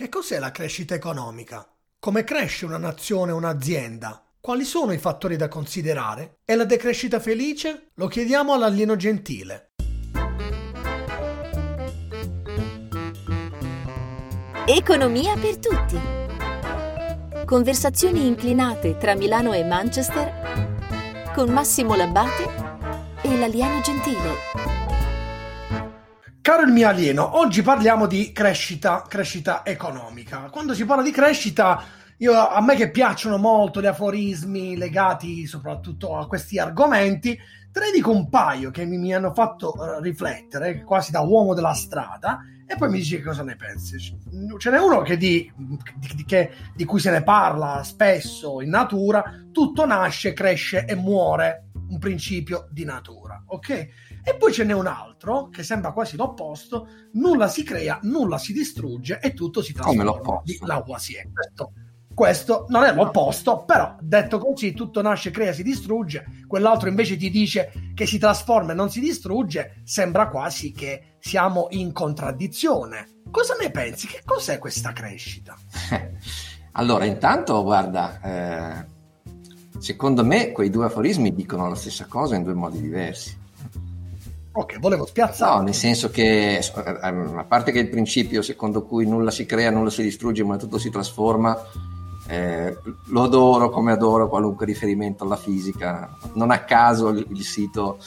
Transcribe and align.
Che 0.00 0.08
cos'è 0.08 0.38
la 0.38 0.50
crescita 0.50 0.94
economica? 0.94 1.62
Come 1.98 2.24
cresce 2.24 2.64
una 2.64 2.78
nazione 2.78 3.32
o 3.32 3.36
un'azienda? 3.36 4.24
Quali 4.40 4.64
sono 4.64 4.92
i 4.92 4.98
fattori 4.98 5.36
da 5.36 5.48
considerare? 5.48 6.38
E 6.46 6.54
la 6.54 6.64
decrescita 6.64 7.20
felice? 7.20 7.90
Lo 7.96 8.06
chiediamo 8.06 8.54
all'alieno 8.54 8.96
gentile. 8.96 9.72
Economia 14.64 15.36
per 15.36 15.58
tutti. 15.58 16.00
Conversazioni 17.44 18.26
inclinate 18.26 18.96
tra 18.96 19.14
Milano 19.14 19.52
e 19.52 19.64
Manchester 19.64 21.28
con 21.34 21.50
Massimo 21.50 21.94
Labbate 21.94 23.20
e 23.20 23.38
l'alieno 23.38 23.82
gentile. 23.82 24.69
Caro 26.50 26.62
il 26.62 26.72
mio 26.72 26.88
alieno, 26.88 27.38
oggi 27.38 27.62
parliamo 27.62 28.08
di 28.08 28.32
crescita, 28.32 29.04
crescita 29.06 29.64
economica. 29.64 30.48
Quando 30.50 30.74
si 30.74 30.84
parla 30.84 31.04
di 31.04 31.12
crescita, 31.12 31.80
io, 32.16 32.32
a 32.32 32.60
me 32.60 32.74
che 32.74 32.90
piacciono 32.90 33.38
molto 33.38 33.80
gli 33.80 33.86
aforismi 33.86 34.76
legati 34.76 35.46
soprattutto 35.46 36.16
a 36.16 36.26
questi 36.26 36.58
argomenti, 36.58 37.38
te 37.70 37.78
ne 37.78 37.92
dico 37.94 38.10
un 38.10 38.28
paio 38.28 38.72
che 38.72 38.84
mi, 38.84 38.98
mi 38.98 39.14
hanno 39.14 39.32
fatto 39.32 39.74
uh, 39.76 40.02
riflettere, 40.02 40.82
quasi 40.82 41.12
da 41.12 41.20
uomo 41.20 41.54
della 41.54 41.72
strada, 41.72 42.40
e 42.66 42.74
poi 42.74 42.90
mi 42.90 42.98
dici 42.98 43.18
che 43.18 43.22
cosa 43.22 43.44
ne 43.44 43.54
pensi. 43.54 43.96
Ce 44.58 44.70
n'è 44.70 44.78
uno 44.80 45.02
che 45.02 45.16
di, 45.16 45.48
di, 45.54 46.24
che, 46.24 46.50
di 46.74 46.84
cui 46.84 46.98
se 46.98 47.12
ne 47.12 47.22
parla 47.22 47.84
spesso 47.84 48.60
in 48.60 48.70
natura, 48.70 49.22
tutto 49.52 49.86
nasce, 49.86 50.32
cresce 50.32 50.84
e 50.84 50.96
muore, 50.96 51.66
un 51.90 51.98
principio 52.00 52.66
di 52.72 52.84
natura, 52.84 53.19
ok? 53.46 53.68
E 54.22 54.34
poi 54.38 54.52
ce 54.52 54.64
n'è 54.64 54.72
un 54.72 54.86
altro 54.86 55.48
che 55.48 55.62
sembra 55.62 55.92
quasi 55.92 56.16
l'opposto: 56.16 56.88
nulla 57.12 57.48
si 57.48 57.62
crea, 57.62 57.98
nulla 58.02 58.38
si 58.38 58.52
distrugge 58.52 59.18
e 59.20 59.32
tutto 59.32 59.62
si 59.62 59.72
trasforma. 59.72 60.04
Come 60.04 60.16
l'opposto? 60.16 60.66
La 60.66 60.74
Lavoisier. 60.74 61.30
Questo, 61.32 61.72
questo 62.12 62.66
non 62.68 62.84
è 62.84 62.92
l'opposto, 62.92 63.64
però 63.64 63.96
detto 64.00 64.38
così, 64.38 64.72
tutto 64.72 65.00
nasce, 65.00 65.30
crea, 65.30 65.52
si 65.52 65.62
distrugge. 65.62 66.44
Quell'altro 66.46 66.88
invece 66.88 67.16
ti 67.16 67.30
dice 67.30 67.72
che 67.94 68.04
si 68.04 68.18
trasforma 68.18 68.72
e 68.72 68.74
non 68.74 68.90
si 68.90 69.00
distrugge. 69.00 69.80
Sembra 69.84 70.28
quasi 70.28 70.72
che 70.72 71.16
siamo 71.18 71.68
in 71.70 71.92
contraddizione. 71.92 73.22
Cosa 73.30 73.54
ne 73.58 73.70
pensi? 73.70 74.06
Che 74.06 74.20
cos'è 74.24 74.58
questa 74.58 74.92
crescita? 74.92 75.56
allora, 76.72 77.04
intanto, 77.04 77.62
guarda, 77.62 78.20
eh, 78.20 78.86
secondo 79.80 80.24
me 80.24 80.52
quei 80.52 80.70
due 80.70 80.84
aforismi 80.84 81.34
dicono 81.34 81.68
la 81.68 81.74
stessa 81.74 82.06
cosa 82.06 82.36
in 82.36 82.44
due 82.44 82.54
modi 82.54 82.80
diversi. 82.80 83.36
Ok, 84.52 84.78
volevo 84.78 85.06
spiazzare. 85.06 85.56
No, 85.56 85.62
nel 85.62 85.74
senso 85.74 86.10
che, 86.10 86.58
ehm, 86.58 87.38
a 87.38 87.44
parte 87.44 87.72
che 87.72 87.78
il 87.78 87.88
principio 87.88 88.42
secondo 88.42 88.84
cui 88.84 89.06
nulla 89.06 89.30
si 89.30 89.46
crea, 89.46 89.70
nulla 89.70 89.90
si 89.90 90.02
distrugge, 90.02 90.44
ma 90.44 90.56
tutto 90.56 90.78
si 90.78 90.90
trasforma, 90.90 91.56
eh, 92.26 92.76
lo 93.06 93.22
adoro 93.22 93.70
come 93.70 93.92
adoro 93.92 94.28
qualunque 94.28 94.66
riferimento 94.66 95.24
alla 95.24 95.36
fisica. 95.36 96.16
Non 96.34 96.50
a 96.50 96.64
caso 96.64 97.08
il, 97.08 97.26
il 97.30 97.42
sito, 97.42 97.98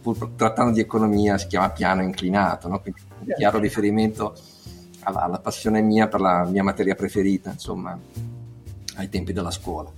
pur 0.00 0.30
trattando 0.36 0.72
di 0.72 0.80
economia, 0.80 1.36
si 1.38 1.48
chiama 1.48 1.70
piano 1.70 2.02
inclinato, 2.02 2.68
no? 2.68 2.80
quindi 2.80 3.00
un 3.18 3.34
chiaro 3.36 3.58
riferimento 3.58 4.34
alla, 5.00 5.22
alla, 5.22 5.38
passione 5.40 5.82
mia 5.82 6.08
per 6.08 6.20
la 6.20 6.44
mia 6.44 6.62
materia 6.62 6.94
preferita, 6.94 7.50
insomma, 7.50 7.98
ai 8.96 9.08
tempi 9.08 9.32
della 9.32 9.50
scuola. 9.50 9.90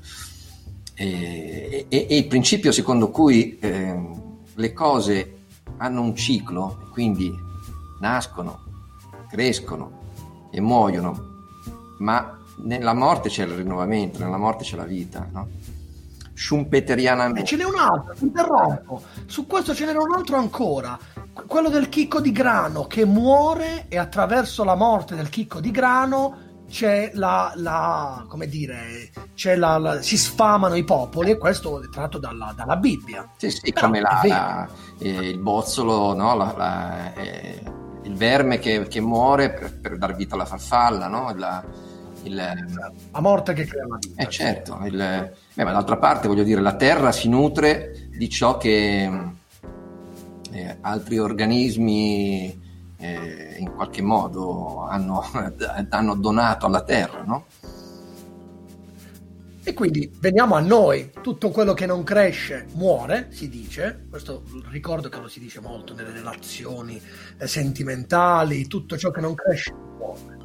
E, 0.94 1.86
e, 1.88 2.06
e 2.08 2.16
il 2.16 2.26
principio 2.26 2.70
secondo 2.70 3.10
cui 3.10 3.58
eh, 3.58 3.98
le 4.54 4.72
cose 4.72 5.36
hanno 5.78 6.02
un 6.02 6.14
ciclo 6.14 6.88
quindi 6.92 7.34
nascono, 8.00 8.60
crescono 9.30 10.00
e 10.50 10.60
muoiono, 10.60 11.30
ma 11.98 12.38
nella 12.64 12.92
morte 12.92 13.28
c'è 13.28 13.44
il 13.44 13.54
rinnovamento, 13.54 14.18
nella 14.18 14.36
morte 14.36 14.64
c'è 14.64 14.76
la 14.76 14.84
vita, 14.84 15.26
no? 15.32 15.48
Schumpeterianamente. 16.34 17.42
E 17.42 17.44
ce 17.44 17.56
n'è 17.56 17.64
un 17.64 17.78
altro, 17.78 18.14
interrompo. 18.18 19.02
Su 19.26 19.46
questo 19.46 19.74
ce 19.74 19.86
n'era 19.86 20.02
un 20.02 20.12
altro 20.12 20.36
ancora, 20.36 20.98
quello 21.46 21.68
del 21.68 21.88
chicco 21.88 22.20
di 22.20 22.32
grano 22.32 22.86
che 22.86 23.04
muore 23.04 23.86
e 23.88 23.96
attraverso 23.96 24.64
la 24.64 24.74
morte 24.74 25.14
del 25.14 25.30
chicco 25.30 25.60
di 25.60 25.70
grano 25.70 26.41
c'è 26.72 27.10
la, 27.12 27.52
la 27.56 28.24
come 28.26 28.46
dire, 28.48 29.10
c'è 29.34 29.56
la, 29.56 29.76
la, 29.76 30.00
si 30.00 30.16
sfamano 30.16 30.74
i 30.74 30.84
popoli 30.84 31.32
e 31.32 31.36
questo 31.36 31.82
è 31.82 31.88
tratto 31.90 32.16
dalla, 32.16 32.54
dalla 32.56 32.76
Bibbia. 32.76 33.30
Sì, 33.36 33.50
sì, 33.50 33.72
Però 33.72 33.88
come 33.88 34.00
la, 34.00 34.66
eh, 34.98 35.28
il 35.28 35.38
bozzolo, 35.38 36.14
no? 36.14 36.56
eh, 37.14 37.62
il 38.04 38.14
verme 38.14 38.58
che, 38.58 38.88
che 38.88 39.02
muore 39.02 39.52
per, 39.52 39.80
per, 39.80 39.98
dar 39.98 40.16
vita 40.16 40.34
alla 40.34 40.46
farfalla, 40.46 41.08
no? 41.08 41.34
La, 41.36 41.62
il, 42.22 42.34
la 42.34 43.20
morte 43.20 43.52
che 43.52 43.66
crea 43.66 43.86
la 43.86 43.98
vita. 44.00 44.22
Eh 44.22 44.28
certo, 44.30 44.80
il, 44.84 44.96
beh, 45.52 45.64
ma 45.64 45.72
d'altra 45.72 45.98
parte 45.98 46.26
voglio 46.26 46.42
dire, 46.42 46.62
la 46.62 46.76
terra 46.76 47.12
si 47.12 47.28
nutre 47.28 48.08
di 48.16 48.30
ciò 48.30 48.56
che 48.56 49.10
eh, 50.50 50.78
altri 50.80 51.18
organismi 51.18 52.61
eh, 53.02 53.56
in 53.58 53.74
qualche 53.74 54.00
modo 54.00 54.82
hanno, 54.82 55.22
hanno, 55.90 56.14
donato 56.14 56.66
alla 56.66 56.82
terra, 56.82 57.22
no? 57.22 57.46
E 59.64 59.74
quindi 59.74 60.10
veniamo 60.18 60.54
a 60.56 60.60
noi, 60.60 61.12
tutto 61.20 61.50
quello 61.50 61.72
che 61.72 61.86
non 61.86 62.02
cresce 62.02 62.66
muore, 62.74 63.28
si 63.30 63.48
dice, 63.48 64.06
questo 64.08 64.42
ricordo 64.70 65.08
che 65.08 65.20
lo 65.20 65.28
si 65.28 65.38
dice 65.38 65.60
molto 65.60 65.94
nelle 65.94 66.10
relazioni 66.10 67.00
eh, 67.38 67.46
sentimentali, 67.46 68.66
tutto 68.66 68.96
ciò 68.96 69.10
che 69.10 69.20
non 69.20 69.34
cresce 69.34 69.72
muore. 69.72 70.36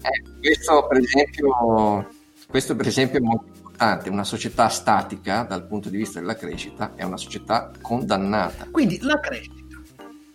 Eh, 0.00 0.40
questo, 0.40 0.86
per 0.86 0.98
esempio, 0.98 2.08
questo 2.48 2.76
per 2.76 2.86
esempio 2.86 3.18
è 3.18 3.22
molto 3.22 3.46
importante, 3.54 4.08
una 4.08 4.24
società 4.24 4.68
statica 4.68 5.42
dal 5.42 5.66
punto 5.66 5.90
di 5.90 5.98
vista 5.98 6.18
della 6.18 6.36
crescita 6.36 6.92
è 6.94 7.02
una 7.02 7.18
società 7.18 7.70
condannata. 7.82 8.66
Quindi 8.70 8.98
la 9.02 9.20
crescita 9.20 9.57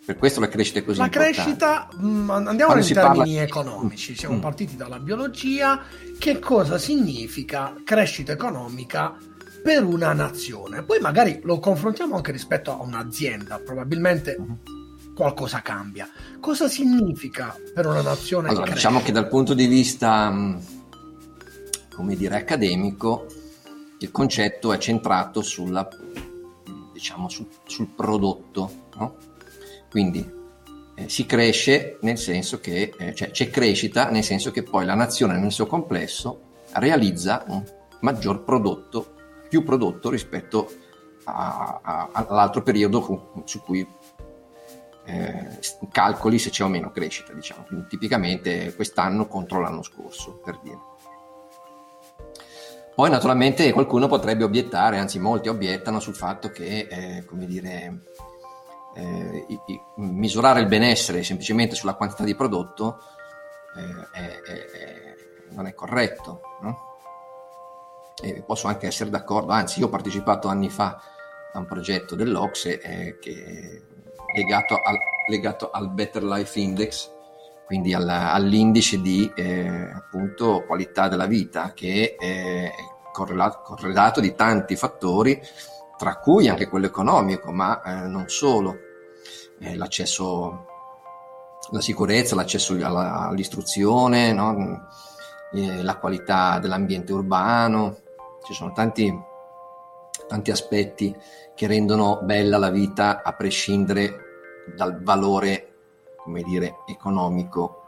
per 0.04 0.16
questo 0.16 0.38
la 0.40 0.48
crescita 0.48 0.80
è 0.80 0.84
così 0.84 0.98
la 0.98 1.06
importante. 1.06 1.34
crescita, 1.34 1.88
mh, 1.96 2.06
mm, 2.06 2.30
andiamo 2.30 2.72
Quando 2.72 2.86
in 2.86 2.92
termini 2.92 3.36
parla... 3.36 3.42
economici, 3.42 4.14
siamo 4.14 4.36
mm. 4.36 4.40
partiti 4.40 4.76
dalla 4.76 4.98
biologia. 4.98 5.82
Che 6.18 6.38
cosa 6.38 6.76
significa 6.76 7.74
crescita 7.82 8.32
economica 8.32 9.16
per 9.62 9.82
una 9.82 10.12
nazione? 10.12 10.82
Poi 10.82 11.00
magari 11.00 11.40
lo 11.42 11.58
confrontiamo 11.58 12.16
anche 12.16 12.32
rispetto 12.32 12.70
a 12.70 12.82
un'azienda, 12.82 13.60
probabilmente 13.60 14.36
mm. 14.38 15.14
qualcosa 15.14 15.62
cambia. 15.62 16.06
Cosa 16.38 16.68
significa 16.68 17.56
per 17.72 17.86
una 17.86 18.02
nazione? 18.02 18.50
Allora, 18.50 18.72
diciamo 18.72 19.00
che 19.00 19.10
dal 19.10 19.28
punto 19.28 19.54
di 19.54 19.66
vista, 19.66 20.30
mm, 20.30 20.56
come 21.94 22.14
dire, 22.14 22.36
accademico, 22.36 23.26
il 24.00 24.10
concetto 24.10 24.70
è 24.70 24.76
centrato 24.76 25.40
sulla, 25.40 25.88
diciamo, 26.92 27.30
sul, 27.30 27.46
sul 27.64 27.88
prodotto, 27.88 28.70
no? 28.96 29.32
Quindi 29.94 30.28
eh, 30.96 31.08
si 31.08 31.24
cresce 31.24 31.98
nel 32.00 32.18
senso 32.18 32.58
che 32.58 32.92
eh, 32.98 33.14
cioè, 33.14 33.30
c'è 33.30 33.48
crescita 33.48 34.10
nel 34.10 34.24
senso 34.24 34.50
che 34.50 34.64
poi 34.64 34.84
la 34.84 34.96
nazione 34.96 35.38
nel 35.38 35.52
suo 35.52 35.68
complesso 35.68 36.40
realizza 36.72 37.44
un 37.46 37.62
maggior 38.00 38.42
prodotto, 38.42 39.14
più 39.48 39.62
prodotto 39.62 40.10
rispetto 40.10 40.68
a, 41.26 41.78
a, 41.80 42.08
all'altro 42.10 42.64
periodo 42.64 43.44
su 43.44 43.62
cui 43.62 43.86
eh, 45.04 45.60
calcoli 45.92 46.40
se 46.40 46.50
c'è 46.50 46.64
o 46.64 46.68
meno 46.68 46.90
crescita, 46.90 47.32
diciamo. 47.32 47.62
Quindi, 47.62 47.86
tipicamente 47.86 48.74
quest'anno 48.74 49.28
contro 49.28 49.60
l'anno 49.60 49.84
scorso, 49.84 50.40
per 50.44 50.58
dire. 50.60 50.78
Poi 52.96 53.10
naturalmente 53.10 53.72
qualcuno 53.72 54.08
potrebbe 54.08 54.42
obiettare, 54.42 54.98
anzi 54.98 55.20
molti 55.20 55.48
obiettano 55.48 56.00
sul 56.00 56.16
fatto 56.16 56.50
che, 56.50 56.88
eh, 56.90 57.24
come 57.24 57.46
dire, 57.46 58.00
eh, 58.94 59.44
i, 59.48 59.60
i, 59.66 59.80
misurare 59.96 60.60
il 60.60 60.66
benessere 60.66 61.22
semplicemente 61.22 61.74
sulla 61.74 61.94
quantità 61.94 62.24
di 62.24 62.34
prodotto 62.34 63.00
eh, 63.76 64.20
è, 64.20 64.40
è, 64.40 65.14
non 65.50 65.66
è 65.66 65.74
corretto. 65.74 66.40
No? 66.60 66.92
posso 68.46 68.68
anche 68.68 68.86
essere 68.86 69.10
d'accordo, 69.10 69.52
anzi 69.52 69.80
io 69.80 69.86
ho 69.86 69.90
partecipato 69.90 70.48
anni 70.48 70.70
fa 70.70 70.98
a 71.52 71.58
un 71.58 71.66
progetto 71.66 72.14
dell'Ocse 72.14 72.80
eh, 72.80 73.18
che 73.18 73.82
legato 74.34 74.80
al, 74.82 74.96
legato 75.28 75.70
al, 75.70 75.90
Better 75.90 76.22
Life 76.22 76.58
Index, 76.58 77.10
quindi 77.66 77.92
alla, 77.92 78.32
all'indice 78.32 79.00
di 79.00 79.30
eh, 79.34 79.90
appunto 79.92 80.64
qualità 80.66 81.08
della 81.08 81.26
vita 81.26 81.72
che 81.74 82.16
è 82.18 82.72
correlato, 83.12 83.60
correlato 83.62 84.20
di 84.20 84.34
tanti 84.34 84.74
fattori 84.76 85.40
tra 85.96 86.16
cui 86.16 86.48
anche 86.48 86.68
quello 86.68 86.86
economico, 86.86 87.52
ma 87.52 87.82
eh, 87.82 88.06
non 88.06 88.28
solo, 88.28 88.76
eh, 89.60 89.76
l'accesso 89.76 90.66
alla 91.70 91.80
sicurezza, 91.80 92.34
l'accesso 92.34 92.74
alla, 92.74 93.28
all'istruzione, 93.28 94.32
no? 94.32 94.88
eh, 95.52 95.82
la 95.82 95.96
qualità 95.96 96.58
dell'ambiente 96.58 97.12
urbano, 97.12 97.96
ci 98.44 98.52
sono 98.52 98.72
tanti, 98.72 99.12
tanti 100.28 100.50
aspetti 100.50 101.16
che 101.54 101.66
rendono 101.66 102.20
bella 102.22 102.58
la 102.58 102.70
vita 102.70 103.22
a 103.22 103.32
prescindere 103.32 104.18
dal 104.76 105.02
valore, 105.02 105.72
come 106.16 106.42
dire, 106.42 106.78
economico. 106.86 107.80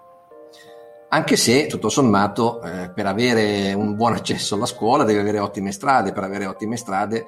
Anche 1.09 1.37
se, 1.37 1.67
tutto 1.67 1.89
sommato, 1.89 2.63
eh, 2.63 2.91
per 2.91 3.07
avere 3.07 3.73
un 3.75 3.95
buon 3.95 4.13
accesso 4.13 4.55
alla 4.55 4.67
scuola 4.67 5.05
deve 5.05 5.21
avere 5.21 5.39
ottime 5.39 5.73
strade, 5.73 6.13
per 6.13 6.25
avere 6.25 6.47
ottime 6.47 6.77
strade, 6.77 7.27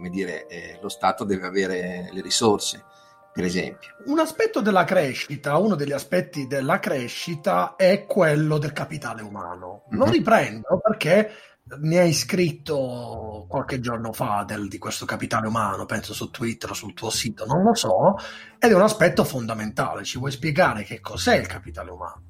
come 0.00 0.08
dire, 0.08 0.46
eh, 0.46 0.78
lo 0.80 0.88
Stato 0.88 1.24
deve 1.24 1.46
avere 1.46 2.08
le 2.10 2.22
risorse, 2.22 2.82
per 3.34 3.44
esempio. 3.44 3.96
Un 4.06 4.18
aspetto 4.18 4.62
della 4.62 4.84
crescita, 4.84 5.58
uno 5.58 5.74
degli 5.74 5.92
aspetti 5.92 6.46
della 6.46 6.78
crescita 6.78 7.76
è 7.76 8.06
quello 8.06 8.56
del 8.56 8.72
capitale 8.72 9.20
umano. 9.20 9.84
Lo 9.90 10.04
mm-hmm. 10.04 10.12
riprendo 10.12 10.80
perché 10.82 11.32
ne 11.82 11.98
hai 11.98 12.14
scritto 12.14 13.44
qualche 13.46 13.78
giorno 13.78 14.12
fa 14.14 14.42
del, 14.46 14.68
di 14.68 14.78
questo 14.78 15.04
capitale 15.04 15.46
umano, 15.46 15.84
penso 15.84 16.14
su 16.14 16.30
Twitter 16.30 16.70
o 16.70 16.74
sul 16.74 16.94
tuo 16.94 17.10
sito, 17.10 17.44
non 17.44 17.62
lo 17.62 17.74
so, 17.74 18.16
ed 18.58 18.70
è 18.70 18.74
un 18.74 18.80
aspetto 18.80 19.22
fondamentale. 19.22 20.02
Ci 20.02 20.18
vuoi 20.18 20.30
spiegare 20.30 20.82
che 20.82 21.00
cos'è 21.00 21.36
il 21.36 21.46
capitale 21.46 21.90
umano? 21.90 22.22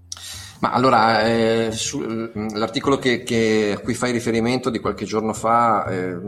Ma 0.59 0.73
allora, 0.73 1.23
eh, 1.23 1.71
su, 1.71 2.01
l'articolo 2.35 2.99
che, 2.99 3.23
che, 3.23 3.77
a 3.79 3.81
cui 3.81 3.95
fai 3.95 4.11
riferimento 4.11 4.71
di 4.71 4.81
qualche 4.81 5.05
giorno 5.05 5.33
fa 5.33 5.87
eh, 5.87 6.19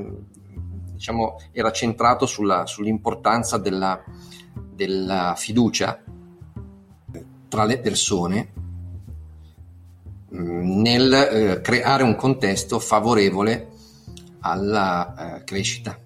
diciamo, 1.03 1.41
era 1.51 1.73
centrato 1.73 2.27
sulla, 2.27 2.65
sull'importanza 2.65 3.59
della, 3.59 4.01
della, 4.55 5.35
fiducia 5.37 6.01
tra 7.49 7.65
le 7.65 7.81
persone 7.81 8.53
mm, 10.33 10.81
nel 10.81 11.13
eh, 11.13 11.61
creare 11.61 12.05
un 12.05 12.15
contesto 12.15 12.79
favorevole 12.79 13.71
alla 14.43 15.41
eh, 15.41 15.45
crescita. 15.45 15.99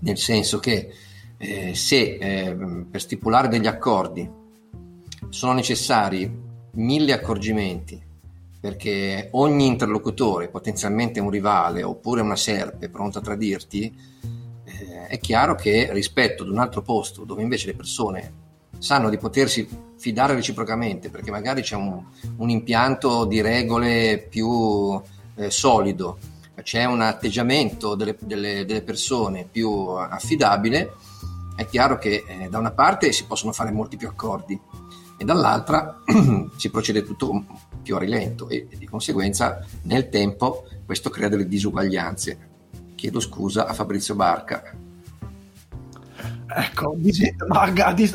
Nel 0.00 0.16
senso 0.16 0.60
che 0.60 0.90
eh, 1.36 1.74
se 1.74 2.16
eh, 2.18 2.56
per 2.90 3.02
stipulare 3.02 3.48
degli 3.48 3.66
accordi 3.66 4.28
sono 5.28 5.52
necessari 5.52 6.46
mille 6.72 7.12
accorgimenti, 7.12 8.02
perché 8.60 9.28
ogni 9.32 9.66
interlocutore, 9.66 10.48
potenzialmente 10.48 11.20
un 11.20 11.30
rivale 11.30 11.82
oppure 11.82 12.20
una 12.20 12.36
serpe 12.36 12.88
pronta 12.88 13.20
a 13.20 13.22
tradirti, 13.22 13.94
eh, 14.64 15.06
è 15.06 15.18
chiaro 15.18 15.54
che 15.54 15.92
rispetto 15.92 16.42
ad 16.42 16.50
un 16.50 16.58
altro 16.58 16.82
posto 16.82 17.24
dove 17.24 17.42
invece 17.42 17.66
le 17.66 17.74
persone 17.74 18.32
sanno 18.78 19.10
di 19.10 19.18
potersi 19.18 19.68
fidare 19.96 20.34
reciprocamente, 20.34 21.10
perché 21.10 21.30
magari 21.30 21.62
c'è 21.62 21.76
un, 21.76 22.02
un 22.36 22.50
impianto 22.50 23.24
di 23.24 23.40
regole 23.40 24.26
più 24.28 25.00
eh, 25.36 25.50
solido, 25.50 26.18
c'è 26.62 26.84
un 26.84 27.00
atteggiamento 27.00 27.94
delle, 27.94 28.16
delle, 28.20 28.64
delle 28.64 28.82
persone 28.82 29.46
più 29.50 29.70
affidabile, 29.70 30.92
è 31.56 31.66
chiaro 31.66 31.98
che 31.98 32.24
eh, 32.26 32.48
da 32.48 32.58
una 32.58 32.70
parte 32.70 33.12
si 33.12 33.24
possono 33.24 33.52
fare 33.52 33.70
molti 33.70 33.96
più 33.96 34.08
accordi, 34.08 34.60
e 35.20 35.24
dall'altra 35.24 36.00
si 36.56 36.70
procede 36.70 37.02
tutto 37.02 37.44
più 37.88 37.96
a 37.96 38.00
rilento 38.00 38.50
e, 38.50 38.66
e 38.68 38.76
di 38.76 38.86
conseguenza 38.86 39.64
nel 39.84 40.10
tempo 40.10 40.68
questo 40.84 41.08
crea 41.08 41.28
delle 41.28 41.48
disuguaglianze. 41.48 42.48
Chiedo 42.94 43.18
scusa 43.18 43.66
a 43.66 43.72
Fabrizio 43.72 44.14
Barca. 44.14 44.62
Ecco, 46.50 46.96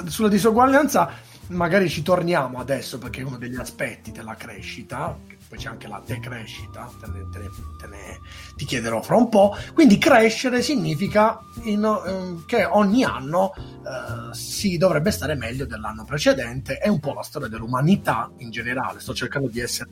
sulla 0.08 0.28
disuguaglianza 0.30 1.12
magari 1.48 1.90
ci 1.90 2.04
torniamo 2.04 2.60
adesso 2.60 3.00
perché 3.00 3.22
è 3.22 3.24
uno 3.24 3.38
degli 3.38 3.56
aspetti 3.56 4.12
della 4.12 4.36
crescita 4.36 5.18
poi 5.54 5.62
c'è 5.62 5.70
anche 5.70 5.88
la 5.88 6.02
decrescita, 6.04 6.92
te 7.00 7.08
ne, 7.08 7.30
te 7.32 7.38
ne, 7.38 7.50
te 7.78 7.88
ne, 7.88 8.20
ti 8.56 8.66
chiederò 8.66 9.04
fra 9.04 9.16
un 9.16 9.30
po'. 9.30 9.56
Quindi 9.74 10.00
crescere 10.00 10.64
significa 10.64 11.40
in, 11.64 11.84
um, 11.84 12.44
che 12.48 12.66
ogni 12.66 13.04
anno 13.04 13.54
uh, 13.56 14.34
si 14.34 14.78
dovrebbe 14.78 15.12
stare 15.12 15.36
meglio 15.36 15.68
dell'anno 15.68 16.06
precedente, 16.06 16.78
è 16.78 16.88
un 16.88 17.00
po' 17.00 17.14
la 17.14 17.22
storia 17.22 17.48
dell'umanità 17.48 18.32
in 18.38 18.50
generale, 18.50 19.00
sto 19.00 19.14
cercando 19.14 19.48
di 19.48 19.60
essere... 19.60 19.92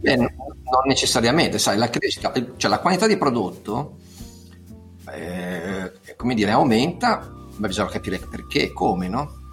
Beh, 0.00 0.16
non 0.16 0.30
necessariamente, 0.86 1.58
sai, 1.58 1.76
la 1.76 1.90
crescita, 1.90 2.32
cioè 2.56 2.70
la 2.70 2.78
quantità 2.78 3.06
di 3.06 3.18
prodotto, 3.18 3.98
eh, 5.10 5.92
come 6.16 6.34
dire, 6.34 6.50
aumenta, 6.50 7.30
ma 7.56 7.66
bisogna 7.66 7.90
capire 7.90 8.18
perché 8.18 8.72
come, 8.72 9.08
no? 9.08 9.44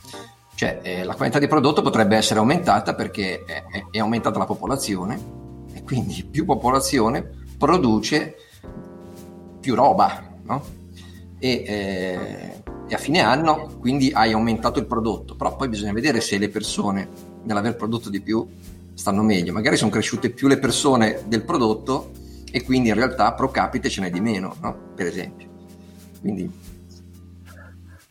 Cioè, 0.55 0.79
eh, 0.83 1.03
la 1.03 1.15
qualità 1.15 1.39
di 1.39 1.47
prodotto 1.47 1.81
potrebbe 1.81 2.15
essere 2.15 2.39
aumentata 2.39 2.93
perché 2.93 3.43
è, 3.43 3.63
è, 3.89 3.99
aumentata 3.99 4.37
la 4.37 4.45
popolazione 4.45 5.19
e 5.73 5.83
quindi 5.83 6.23
più 6.23 6.45
popolazione 6.45 7.27
produce 7.57 8.35
più 9.59 9.73
roba, 9.73 10.23
no? 10.43 10.63
E, 11.39 11.63
eh, 11.65 12.61
e, 12.87 12.93
a 12.93 12.97
fine 12.97 13.21
anno 13.21 13.77
quindi 13.79 14.11
hai 14.13 14.31
aumentato 14.31 14.79
il 14.79 14.85
prodotto, 14.85 15.35
però 15.35 15.55
poi 15.55 15.69
bisogna 15.69 15.91
vedere 15.91 16.21
se 16.21 16.37
le 16.37 16.49
persone 16.49 17.09
nell'aver 17.43 17.75
prodotto 17.75 18.09
di 18.09 18.21
più 18.21 18.47
stanno 18.93 19.23
meglio. 19.23 19.53
Magari 19.53 19.75
sono 19.75 19.89
cresciute 19.89 20.29
più 20.29 20.47
le 20.47 20.59
persone 20.59 21.23
del 21.25 21.43
prodotto 21.43 22.11
e 22.51 22.63
quindi 22.63 22.89
in 22.89 22.95
realtà 22.95 23.33
pro 23.33 23.49
capite 23.49 23.89
ce 23.89 24.01
n'è 24.01 24.11
di 24.11 24.19
meno, 24.19 24.55
no? 24.61 24.77
per 24.93 25.07
esempio. 25.07 25.47
Quindi 26.21 26.49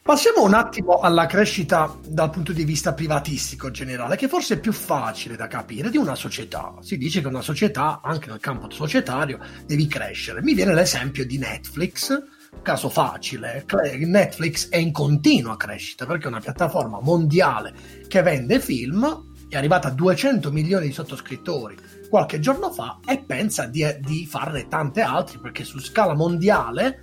Passiamo 0.03 0.43
un 0.43 0.53
attimo 0.53 0.99
alla 0.99 1.27
crescita 1.27 1.97
dal 2.05 2.31
punto 2.31 2.53
di 2.53 2.65
vista 2.65 2.93
privatistico 2.93 3.71
generale, 3.71 4.17
che 4.17 4.27
forse 4.27 4.55
è 4.55 4.59
più 4.59 4.73
facile 4.73 5.37
da 5.37 5.47
capire 5.47 5.91
di 5.91 5.97
una 5.97 6.17
società. 6.17 6.75
Si 6.81 6.99
dice 6.99 7.21
che 7.21 7.29
una 7.29 7.41
società, 7.41 8.01
anche 8.03 8.29
nel 8.29 8.41
campo 8.41 8.69
societario, 8.69 9.39
devi 9.65 9.87
crescere. 9.87 10.43
Mi 10.43 10.55
viene 10.55 10.75
l'esempio 10.75 11.25
di 11.25 11.39
Netflix, 11.39 12.21
caso 12.63 12.89
facile. 12.89 13.65
Netflix 14.01 14.71
è 14.71 14.77
in 14.77 14.91
continua 14.91 15.57
crescita 15.57 16.05
perché 16.05 16.25
è 16.25 16.29
una 16.29 16.41
piattaforma 16.41 16.99
mondiale 17.01 17.73
che 18.09 18.23
vende 18.23 18.59
film, 18.59 19.31
è 19.49 19.57
arrivata 19.57 19.87
a 19.87 19.93
200 19.93 20.51
milioni 20.51 20.87
di 20.87 20.93
sottoscrittori 20.93 21.77
qualche 22.11 22.41
giorno 22.41 22.73
fa 22.73 22.99
e 23.07 23.23
pensa 23.25 23.67
di, 23.67 23.87
di 24.01 24.27
farne 24.27 24.67
tante 24.67 25.01
altre 25.01 25.39
perché 25.39 25.63
su 25.63 25.79
scala 25.79 26.15
mondiale 26.15 27.01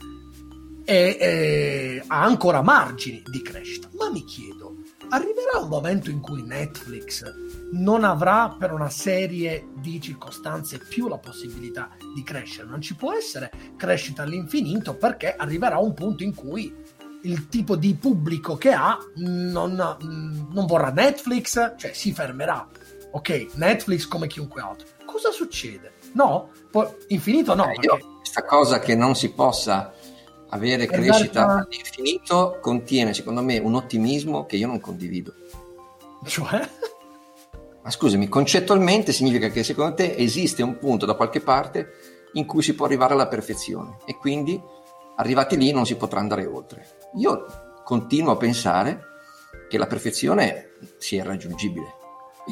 e 0.89 1.17
eh, 1.19 2.03
ha 2.07 2.23
ancora 2.23 2.63
margini 2.63 3.21
di 3.23 3.43
crescita. 3.43 3.87
Ma 3.91 4.09
mi 4.09 4.23
chiedo, 4.23 4.77
arriverà 5.09 5.59
un 5.59 5.69
momento 5.69 6.09
in 6.09 6.19
cui 6.19 6.41
Netflix 6.41 7.31
non 7.73 8.03
avrà 8.03 8.55
per 8.57 8.73
una 8.73 8.89
serie 8.89 9.67
di 9.75 10.01
circostanze 10.01 10.79
più 10.79 11.07
la 11.07 11.19
possibilità 11.19 11.91
di 12.15 12.23
crescere? 12.23 12.67
Non 12.67 12.81
ci 12.81 12.95
può 12.95 13.13
essere 13.13 13.51
crescita 13.77 14.23
all'infinito 14.23 14.95
perché 14.95 15.35
arriverà 15.35 15.77
un 15.77 15.93
punto 15.93 16.23
in 16.23 16.33
cui 16.33 16.75
il 17.21 17.49
tipo 17.49 17.75
di 17.75 17.93
pubblico 17.93 18.57
che 18.57 18.71
ha 18.71 18.97
non, 19.17 19.75
non 19.75 20.65
vorrà 20.65 20.89
Netflix, 20.89 21.75
cioè 21.77 21.93
si 21.93 22.11
fermerà. 22.13 22.67
Ok, 23.11 23.49
Netflix 23.53 24.07
come 24.07 24.25
chiunque 24.25 24.61
altro. 24.63 24.87
Cosa 25.05 25.29
succede? 25.29 25.93
No? 26.13 26.49
Poi, 26.71 26.87
infinito 27.09 27.53
no. 27.53 27.69
Eh, 27.69 27.75
perché... 27.79 28.05
questa 28.17 28.43
cosa 28.43 28.79
che 28.79 28.95
non 28.95 29.13
si 29.13 29.31
possa 29.33 29.93
avere 30.49 30.85
crescita 30.85 31.47
all'infinito 31.47 32.57
contiene 32.61 33.13
secondo 33.13 33.41
me 33.41 33.57
un 33.57 33.75
ottimismo 33.75 34.45
che 34.45 34.55
io 34.55 34.67
non 34.67 34.79
condivido. 34.79 35.33
Cioè? 36.25 36.69
Ma 37.81 37.89
scusami, 37.89 38.27
concettualmente 38.27 39.11
significa 39.11 39.49
che 39.49 39.63
secondo 39.63 39.95
te 39.95 40.15
esiste 40.15 40.63
un 40.63 40.77
punto 40.77 41.05
da 41.05 41.13
qualche 41.13 41.39
parte 41.39 41.87
in 42.33 42.45
cui 42.45 42.61
si 42.61 42.75
può 42.75 42.85
arrivare 42.85 43.13
alla 43.13 43.27
perfezione 43.27 43.97
e 44.05 44.15
quindi 44.15 44.61
arrivati 45.15 45.57
lì 45.57 45.71
non 45.71 45.85
si 45.85 45.95
potrà 45.95 46.19
andare 46.19 46.45
oltre. 46.45 46.97
Io 47.15 47.45
continuo 47.83 48.33
a 48.33 48.37
pensare 48.37 49.01
che 49.69 49.77
la 49.77 49.87
perfezione 49.87 50.71
sia 50.97 51.23
irraggiungibile. 51.23 51.98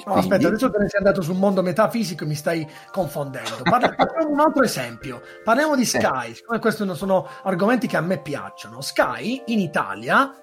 No, 0.06 0.14
quindi... 0.14 0.20
Aspetta, 0.20 0.48
adesso 0.48 0.72
te 0.72 0.78
ne 0.80 0.90
sei 0.90 1.00
andato 1.00 1.22
sul 1.22 1.36
mondo 1.36 1.62
metafisico 1.62 2.24
e 2.24 2.28
mi 2.28 2.36
stai 2.36 2.68
confondendo. 2.92 3.58
Parliamo 3.64 4.30
un 4.30 4.40
altro 4.40 4.64
esempio. 4.64 5.22
Parliamo 5.44 5.76
di 5.76 5.86
Sky, 5.86 6.34
siccome 6.34 6.60
questi 6.60 6.86
sono 6.96 7.28
argomenti 7.44 7.88
che 7.88 7.98
a 7.98 8.02
me 8.02 8.22
piacciono. 8.22 8.82
Sky 8.82 9.44
in 9.48 9.60
Italia 9.60 10.34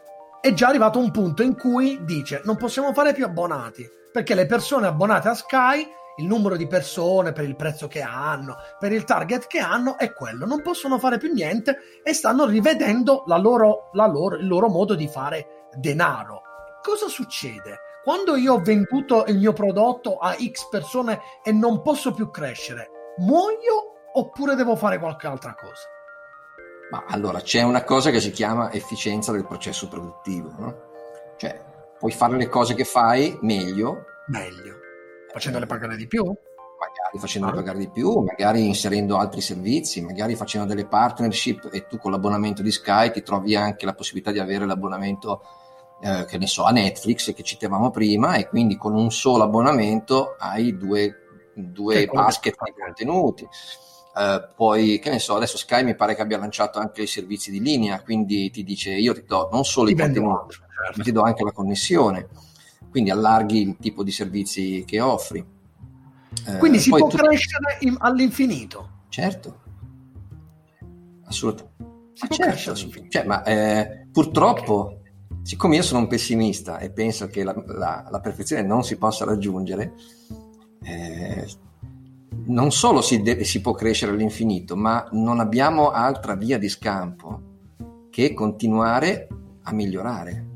è 0.40 0.52
già 0.52 0.68
arrivato 0.68 0.98
a 0.98 1.02
un 1.02 1.10
punto 1.10 1.42
in 1.42 1.56
cui 1.56 2.00
dice 2.04 2.42
non 2.44 2.56
possiamo 2.56 2.92
fare 2.92 3.14
più 3.14 3.24
abbonati 3.24 3.88
perché 4.12 4.34
le 4.34 4.46
persone 4.46 4.86
abbonate 4.86 5.28
a 5.28 5.34
Sky 5.34 5.88
il 6.16 6.26
numero 6.26 6.56
di 6.56 6.66
persone 6.66 7.32
per 7.32 7.44
il 7.44 7.56
prezzo 7.56 7.88
che 7.88 8.00
hanno, 8.00 8.56
per 8.78 8.92
il 8.92 9.04
target 9.04 9.46
che 9.46 9.58
hanno 9.58 9.98
è 9.98 10.12
quello, 10.12 10.46
non 10.46 10.62
possono 10.62 10.98
fare 10.98 11.18
più 11.18 11.32
niente 11.32 11.78
e 12.02 12.12
stanno 12.12 12.46
rivedendo 12.46 13.24
la 13.26 13.36
loro, 13.36 13.90
la 13.94 14.06
loro, 14.06 14.36
il 14.36 14.46
loro 14.46 14.68
modo 14.68 14.94
di 14.94 15.08
fare 15.08 15.68
denaro. 15.72 16.42
Cosa 16.82 17.08
succede? 17.08 17.78
Quando 18.04 18.36
io 18.36 18.52
ho 18.52 18.60
venduto 18.60 19.24
il 19.28 19.38
mio 19.38 19.54
prodotto 19.54 20.18
a 20.18 20.34
X 20.34 20.68
persone 20.68 21.20
e 21.42 21.52
non 21.52 21.80
posso 21.80 22.12
più 22.12 22.30
crescere, 22.30 22.90
muoio 23.16 24.10
oppure 24.12 24.54
devo 24.54 24.76
fare 24.76 24.98
qualche 24.98 25.26
altra 25.26 25.54
cosa? 25.54 25.88
Ma 26.90 27.04
allora 27.08 27.40
c'è 27.40 27.62
una 27.62 27.82
cosa 27.82 28.10
che 28.10 28.20
si 28.20 28.30
chiama 28.30 28.70
efficienza 28.70 29.32
del 29.32 29.46
processo 29.46 29.88
produttivo, 29.88 30.52
no? 30.58 30.76
Cioè, 31.38 31.58
puoi 31.98 32.12
fare 32.12 32.36
le 32.36 32.48
cose 32.48 32.74
che 32.74 32.84
fai 32.84 33.38
meglio. 33.40 34.04
Meglio. 34.26 34.76
Facendole 35.32 35.64
pagare 35.64 35.96
di 35.96 36.06
più? 36.06 36.24
Magari 36.24 37.18
facendole 37.18 37.52
ah. 37.52 37.56
pagare 37.56 37.78
di 37.78 37.88
più, 37.88 38.20
magari 38.20 38.66
inserendo 38.66 39.16
altri 39.16 39.40
servizi, 39.40 40.02
magari 40.02 40.36
facendo 40.36 40.66
delle 40.66 40.86
partnership 40.86 41.70
e 41.72 41.86
tu 41.86 41.96
con 41.96 42.10
l'abbonamento 42.10 42.60
di 42.60 42.70
Sky 42.70 43.10
ti 43.12 43.22
trovi 43.22 43.56
anche 43.56 43.86
la 43.86 43.94
possibilità 43.94 44.30
di 44.30 44.40
avere 44.40 44.66
l'abbonamento 44.66 45.40
eh, 46.04 46.26
che 46.26 46.36
ne 46.36 46.46
so, 46.46 46.64
a 46.64 46.70
Netflix 46.70 47.32
che 47.32 47.42
citavamo 47.42 47.90
prima 47.90 48.34
e 48.34 48.46
quindi 48.46 48.76
con 48.76 48.92
un 48.94 49.10
solo 49.10 49.42
abbonamento 49.42 50.36
hai 50.38 50.76
due, 50.76 51.14
due 51.54 52.06
basket 52.12 52.54
di 52.62 52.74
contenuti. 52.78 53.48
Uh, 54.14 54.52
poi, 54.54 54.98
che 54.98 55.08
ne 55.08 55.18
so, 55.18 55.34
adesso 55.34 55.56
Sky 55.56 55.82
mi 55.82 55.96
pare 55.96 56.14
che 56.14 56.20
abbia 56.20 56.36
lanciato 56.36 56.78
anche 56.78 57.02
i 57.02 57.06
servizi 57.06 57.50
di 57.50 57.58
linea, 57.58 58.02
quindi 58.02 58.50
ti 58.50 58.62
dice 58.62 58.92
io 58.92 59.14
ti 59.14 59.24
do 59.26 59.48
non 59.50 59.64
solo 59.64 59.88
i 59.88 59.96
contenuti, 59.96 60.52
certo. 60.52 60.92
ma 60.94 61.02
ti 61.02 61.10
do 61.10 61.22
anche 61.22 61.42
la 61.42 61.52
connessione, 61.52 62.28
quindi 62.90 63.10
allarghi 63.10 63.62
il 63.62 63.76
tipo 63.80 64.04
di 64.04 64.12
servizi 64.12 64.84
che 64.86 65.00
offri. 65.00 65.42
Quindi 66.58 66.76
uh, 66.76 66.80
si 66.80 66.90
può 66.90 67.08
tu... 67.08 67.16
crescere 67.16 67.78
in, 67.80 67.96
all'infinito. 67.98 69.04
Certo, 69.08 69.60
assolutamente. 71.24 72.12
Si 72.12 72.26
può 72.26 72.36
certo, 72.36 72.74
cioè, 73.08 73.24
ma 73.24 73.42
eh, 73.42 74.06
purtroppo, 74.12 75.00
siccome 75.44 75.76
io 75.76 75.82
sono 75.82 76.00
un 76.00 76.06
pessimista 76.06 76.78
e 76.78 76.90
penso 76.90 77.26
che 77.26 77.44
la, 77.44 77.54
la, 77.66 78.08
la 78.10 78.20
perfezione 78.20 78.62
non 78.62 78.82
si 78.82 78.96
possa 78.96 79.26
raggiungere, 79.26 79.92
eh, 80.82 81.46
non 82.46 82.72
solo 82.72 83.02
si, 83.02 83.20
deve, 83.20 83.44
si 83.44 83.60
può 83.60 83.72
crescere 83.74 84.12
all'infinito, 84.12 84.74
ma 84.74 85.06
non 85.12 85.40
abbiamo 85.40 85.90
altra 85.90 86.34
via 86.34 86.58
di 86.58 86.68
scampo 86.70 87.52
che 88.10 88.32
continuare 88.32 89.28
a 89.64 89.72
migliorare. 89.74 90.46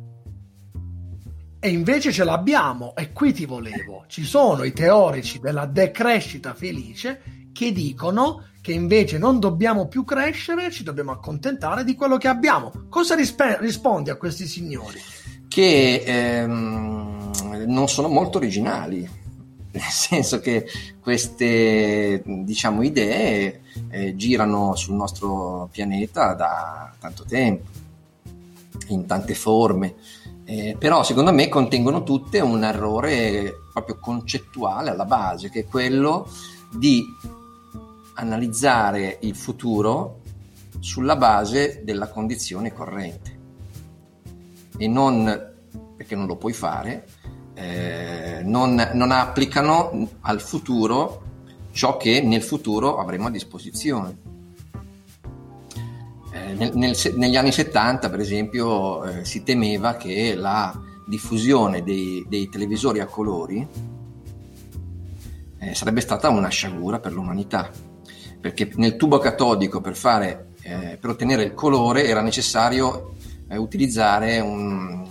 E 1.60 1.68
invece 1.68 2.10
ce 2.10 2.24
l'abbiamo, 2.24 2.94
e 2.96 3.12
qui 3.12 3.34
ti 3.34 3.44
volevo. 3.44 4.04
Ci 4.06 4.24
sono 4.24 4.62
i 4.62 4.72
teorici 4.72 5.38
della 5.38 5.66
decrescita 5.66 6.54
felice 6.54 7.47
che 7.58 7.72
dicono 7.72 8.44
che 8.60 8.70
invece 8.70 9.18
non 9.18 9.40
dobbiamo 9.40 9.88
più 9.88 10.04
crescere, 10.04 10.70
ci 10.70 10.84
dobbiamo 10.84 11.10
accontentare 11.10 11.82
di 11.82 11.96
quello 11.96 12.16
che 12.16 12.28
abbiamo. 12.28 12.70
Cosa 12.88 13.16
rispe- 13.16 13.58
rispondi 13.58 14.10
a 14.10 14.14
questi 14.14 14.46
signori? 14.46 15.00
Che 15.48 16.02
ehm, 16.06 17.32
non 17.66 17.88
sono 17.88 18.06
molto 18.06 18.38
originali 18.38 19.00
nel 19.72 19.82
senso 19.82 20.38
che 20.38 20.66
queste 21.00 22.22
diciamo, 22.24 22.82
idee 22.82 23.62
eh, 23.90 24.14
girano 24.14 24.76
sul 24.76 24.94
nostro 24.94 25.68
pianeta 25.72 26.34
da 26.34 26.92
tanto 27.00 27.24
tempo, 27.24 27.66
in 28.88 29.04
tante 29.04 29.34
forme, 29.34 29.96
eh, 30.44 30.76
però 30.78 31.02
secondo 31.02 31.32
me 31.32 31.48
contengono 31.48 32.04
tutte 32.04 32.38
un 32.38 32.62
errore 32.62 33.52
proprio 33.72 33.98
concettuale 33.98 34.90
alla 34.90 35.04
base, 35.04 35.50
che 35.50 35.60
è 35.60 35.66
quello 35.66 36.30
di 36.70 37.04
analizzare 38.18 39.18
il 39.22 39.34
futuro 39.34 40.20
sulla 40.80 41.16
base 41.16 41.82
della 41.84 42.08
condizione 42.08 42.72
corrente 42.72 43.36
e 44.76 44.86
non 44.86 45.54
perché 45.96 46.14
non 46.14 46.26
lo 46.26 46.36
puoi 46.36 46.52
fare 46.52 47.06
eh, 47.58 48.40
non, 48.44 48.90
non, 48.94 49.10
applicano 49.10 50.08
al 50.20 50.40
futuro 50.40 51.22
ciò 51.72 51.96
che 51.96 52.20
nel 52.22 52.42
futuro 52.42 52.98
avremo 52.98 53.26
a 53.26 53.30
disposizione. 53.30 54.16
Eh, 56.30 56.52
nel, 56.54 56.76
nel, 56.76 56.96
negli 57.16 57.36
anni 57.36 57.50
70, 57.50 58.10
per 58.10 58.20
esempio, 58.20 59.04
eh, 59.04 59.24
si 59.24 59.42
temeva 59.42 59.96
che 59.96 60.36
la 60.36 60.72
diffusione 61.08 61.82
dei, 61.82 62.24
dei 62.28 62.48
televisori 62.48 63.00
a 63.00 63.06
colori 63.06 63.66
eh, 65.58 65.74
sarebbe 65.74 66.00
stata 66.00 66.28
una 66.28 66.48
sciagura 66.48 67.00
per 67.00 67.12
l'umanità, 67.12 67.70
perché 68.40 68.70
nel 68.76 68.96
tubo 68.96 69.18
catodico 69.18 69.80
per, 69.80 69.96
fare, 69.96 70.50
eh, 70.62 70.96
per 71.00 71.10
ottenere 71.10 71.42
il 71.44 71.54
colore 71.54 72.04
era 72.04 72.20
necessario 72.20 73.14
utilizzare 73.50 74.40
un, 74.40 75.06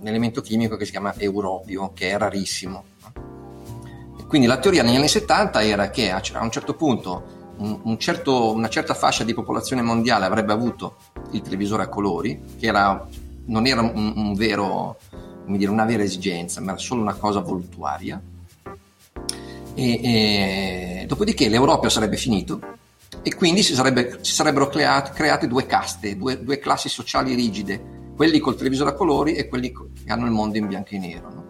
un 0.00 0.06
elemento 0.06 0.40
chimico 0.40 0.76
che 0.76 0.84
si 0.84 0.90
chiama 0.90 1.14
europio, 1.16 1.92
che 1.94 2.10
è 2.10 2.18
rarissimo. 2.18 2.84
quindi 4.28 4.46
la 4.46 4.58
teoria 4.58 4.82
negli 4.82 4.96
anni 4.96 5.08
70 5.08 5.62
era 5.62 5.90
che 5.90 6.10
a 6.10 6.20
un 6.40 6.50
certo 6.50 6.74
punto 6.74 7.38
un, 7.60 7.80
un 7.82 7.98
certo, 7.98 8.52
una 8.52 8.68
certa 8.68 8.94
fascia 8.94 9.24
di 9.24 9.34
popolazione 9.34 9.82
mondiale 9.82 10.24
avrebbe 10.24 10.52
avuto 10.52 10.96
il 11.32 11.42
televisore 11.42 11.84
a 11.84 11.88
colori, 11.88 12.40
che 12.58 12.66
era, 12.66 13.06
non 13.46 13.66
era 13.66 13.82
un 13.82 14.34
vero, 14.34 14.98
dire, 15.46 15.70
una 15.70 15.84
vera 15.84 16.02
esigenza, 16.02 16.60
ma 16.60 16.72
era 16.72 16.80
solo 16.80 17.02
una 17.02 17.14
cosa 17.14 17.40
voluttuaria. 17.40 18.20
E, 19.74 20.00
e, 20.02 21.04
dopodiché 21.06 21.48
l'Europeo 21.48 21.88
sarebbe 21.88 22.16
finito 22.16 22.60
e 23.22 23.34
quindi 23.34 23.62
si, 23.62 23.74
sarebbe, 23.74 24.18
si 24.20 24.32
sarebbero 24.32 24.68
create, 24.68 25.10
create 25.12 25.46
due 25.46 25.66
caste, 25.66 26.16
due, 26.16 26.42
due 26.42 26.58
classi 26.58 26.88
sociali 26.88 27.34
rigide 27.34 27.98
quelli 28.20 28.38
col 28.38 28.56
televisore 28.56 28.90
a 28.90 28.94
colori 28.94 29.34
e 29.34 29.48
quelli 29.48 29.72
che 29.72 30.12
hanno 30.12 30.26
il 30.26 30.30
mondo 30.30 30.58
in 30.58 30.66
bianco 30.66 30.90
e 30.90 30.98
nero. 30.98 31.30
No? 31.32 31.44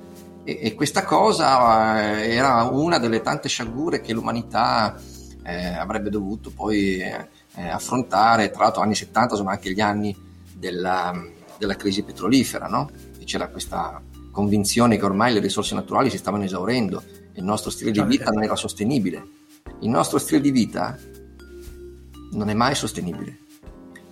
E, 0.45 0.59
e, 0.63 0.75
questa 0.75 1.05
cosa 1.05 2.01
eh, 2.01 2.33
era 2.33 2.63
una 2.63 2.99
delle 2.99 3.23
tante 3.23 3.49
sciagure 3.49 4.01
che 4.01 4.13
l'umanità 4.13 4.97
eh, 5.45 5.75
avrebbe 5.75 6.11
dovuto 6.11 6.51
poi 6.51 7.01
eh, 7.01 7.69
affrontare. 7.69 8.51
Tra 8.51 8.63
l'altro, 8.63 8.83
anni 8.83 8.95
70 8.95 9.35
sono 9.35 9.49
anche 9.49 9.73
gli 9.73 9.81
anni 9.81 10.17
della, 10.53 11.13
della 11.59 11.75
crisi 11.75 12.03
petrolifera, 12.03 12.69
no? 12.69 12.89
C'era 13.25 13.49
questa 13.49 14.01
convinzione 14.31 14.97
che 14.97 15.05
ormai 15.05 15.33
le 15.33 15.41
risorse 15.41 15.75
naturali 15.75 16.09
si 16.09 16.19
stavano 16.19 16.45
esaurendo 16.45 17.03
il 17.41 17.47
nostro 17.47 17.71
stile 17.71 17.91
di 17.91 18.03
vita 18.03 18.31
non 18.31 18.43
era 18.43 18.55
sostenibile. 18.55 19.27
Il 19.81 19.89
nostro 19.89 20.19
stile 20.19 20.41
di 20.43 20.51
vita 20.51 20.97
non 22.33 22.51
è 22.51 22.55
mai 22.55 22.75
sostenibile. 22.75 23.39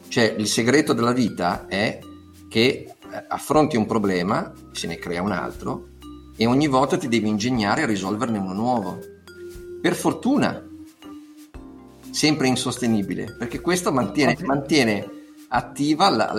Cioè, 0.09 0.35
il 0.39 0.47
segreto 0.47 0.95
della 0.95 1.13
vita 1.13 1.67
è 1.69 1.99
che 2.49 2.67
eh, 2.69 3.25
affronti 3.29 3.77
un 3.77 3.85
problema, 3.85 4.53
se 4.73 4.87
ne 4.87 4.97
crea 4.97 5.23
un 5.23 5.33
altro, 5.33 5.91
e 6.37 6.47
ogni 6.47 6.69
volta 6.69 6.97
ti 6.97 7.09
devi 7.09 7.29
ingegnare 7.29 7.83
a 7.83 7.87
risolverne 7.87 8.39
uno 8.39 8.55
nuovo. 8.55 8.99
Per 9.83 9.95
fortuna, 9.95 10.67
sempre 12.11 12.49
insostenibile, 12.49 13.37
perché 13.39 13.61
questo 13.61 13.93
mantiene, 13.93 14.39
mantiene 14.41 15.07
attiva 15.49 16.09
la, 16.09 16.33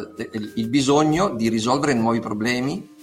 il 0.55 0.67
bisogno 0.67 1.29
di 1.35 1.49
risolvere 1.49 1.93
nuovi 1.93 2.19
problemi 2.19 2.97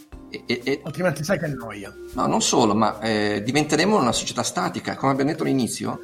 e, 0.44 0.60
e, 0.64 0.80
altrimenti 0.84 1.24
sai 1.24 1.38
che 1.38 1.46
noia. 1.46 1.94
No, 2.14 2.26
non 2.26 2.42
solo, 2.42 2.74
ma 2.74 2.98
eh, 3.00 3.42
diventeremo 3.44 3.96
una 3.96 4.12
società 4.12 4.42
statica. 4.42 4.96
Come 4.96 5.12
abbiamo 5.12 5.30
detto 5.30 5.44
all'inizio, 5.44 6.00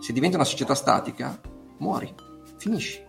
se 0.00 0.12
diventi 0.12 0.36
una 0.36 0.44
società 0.44 0.74
statica, 0.74 1.38
muori, 1.78 2.12
finisci. 2.56 3.06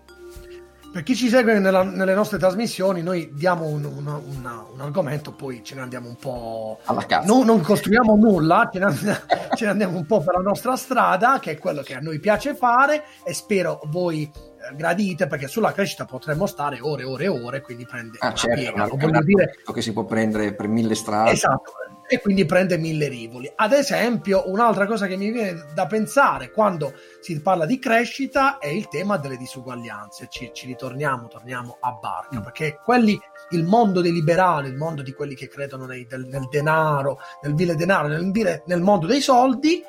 Per 0.91 1.03
chi 1.03 1.15
ci 1.15 1.29
segue 1.29 1.59
nella, 1.59 1.83
nelle 1.83 2.15
nostre 2.15 2.39
trasmissioni, 2.39 3.03
noi 3.03 3.29
diamo 3.33 3.67
un, 3.67 3.85
un, 3.85 4.07
un, 4.07 4.63
un, 4.73 4.81
argomento, 4.81 5.31
poi 5.33 5.63
ce 5.63 5.75
ne 5.75 5.81
andiamo 5.81 6.07
un 6.07 6.15
po'. 6.15 6.79
Alla 6.85 7.05
cazzo. 7.05 7.31
No, 7.31 7.43
non 7.43 7.61
costruiamo 7.61 8.15
nulla, 8.15 8.67
ce 8.73 8.79
ne, 8.79 8.85
andiamo, 8.85 9.19
ce 9.53 9.65
ne, 9.65 9.71
andiamo, 9.71 9.97
un 9.97 10.07
po' 10.07 10.21
per 10.21 10.33
la 10.33 10.41
nostra 10.41 10.75
strada, 10.75 11.37
che 11.39 11.51
è 11.51 11.57
quello 11.59 11.83
che 11.83 11.93
a 11.93 11.99
noi 11.99 12.19
piace 12.19 12.55
fare, 12.55 13.03
e 13.23 13.35
spero 13.35 13.81
voi 13.85 14.31
gradite, 14.75 15.27
perché 15.27 15.47
sulla 15.47 15.71
crescita 15.71 16.05
potremmo 16.05 16.45
stare 16.45 16.79
ore 16.81 17.03
e 17.03 17.05
ore 17.05 17.23
e 17.25 17.27
ore, 17.27 17.61
quindi 17.61 17.85
prende. 17.85 18.17
Ah, 18.19 18.33
certo, 18.33 18.59
piega, 18.59 18.87
un 18.89 19.23
dire... 19.23 19.55
che 19.73 19.81
si 19.81 19.93
può 19.93 20.05
prendere 20.05 20.53
per 20.53 20.67
mille 20.67 20.95
strade. 20.95 21.31
Esatto 21.31 21.73
e 22.11 22.19
quindi 22.19 22.43
prende 22.45 22.79
mille 22.79 23.07
rivoli. 23.07 23.51
Ad 23.55 23.71
esempio, 23.71 24.49
un'altra 24.49 24.87
cosa 24.87 25.05
che 25.05 25.15
mi 25.15 25.29
viene 25.29 25.65
da 25.75 25.85
pensare 25.85 26.49
quando 26.49 26.93
si 27.19 27.39
parla 27.39 27.67
di 27.67 27.77
crescita 27.77 28.57
è 28.57 28.67
il 28.67 28.87
tema 28.87 29.17
delle 29.17 29.37
disuguaglianze. 29.37 30.25
Ci, 30.27 30.49
ci 30.51 30.65
ritorniamo, 30.65 31.27
torniamo 31.27 31.77
a 31.79 31.91
barca, 31.91 32.39
mm. 32.39 32.41
perché 32.41 32.79
quelli, 32.83 33.19
il 33.51 33.63
mondo 33.63 34.01
dei 34.01 34.11
liberali, 34.11 34.69
il 34.69 34.75
mondo 34.75 35.03
di 35.03 35.13
quelli 35.13 35.35
che 35.35 35.47
credono 35.47 35.85
nei, 35.85 36.07
del, 36.07 36.25
nel 36.25 36.47
denaro, 36.49 37.19
nel 37.43 37.53
vile 37.53 37.75
denaro, 37.75 38.07
nel, 38.07 38.63
nel 38.65 38.81
mondo 38.81 39.05
dei 39.05 39.21
soldi, 39.21 39.83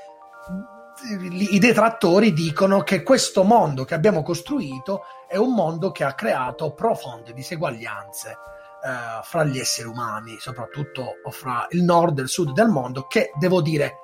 i 1.30 1.58
detrattori 1.58 2.32
dicono 2.32 2.82
che 2.82 3.02
questo 3.02 3.42
mondo 3.42 3.84
che 3.84 3.94
abbiamo 3.94 4.22
costruito 4.22 5.04
è 5.26 5.36
un 5.36 5.54
mondo 5.54 5.90
che 5.92 6.04
ha 6.04 6.14
creato 6.14 6.72
profonde 6.72 7.32
diseguaglianze 7.32 8.30
eh, 8.30 9.22
fra 9.22 9.44
gli 9.44 9.58
esseri 9.58 9.88
umani, 9.88 10.36
soprattutto 10.38 11.14
fra 11.30 11.66
il 11.70 11.82
nord 11.82 12.18
e 12.18 12.22
il 12.22 12.28
sud 12.28 12.52
del 12.52 12.68
mondo, 12.68 13.06
che 13.06 13.30
devo 13.38 13.60
dire, 13.60 13.96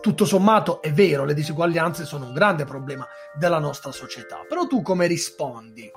tutto 0.00 0.24
sommato 0.24 0.80
è 0.80 0.92
vero, 0.92 1.24
le 1.24 1.34
disuguaglianze 1.34 2.04
sono 2.04 2.26
un 2.26 2.32
grande 2.32 2.64
problema 2.64 3.06
della 3.34 3.58
nostra 3.58 3.90
società. 3.90 4.44
Però 4.48 4.66
tu 4.66 4.82
come 4.82 5.06
rispondi 5.06 5.90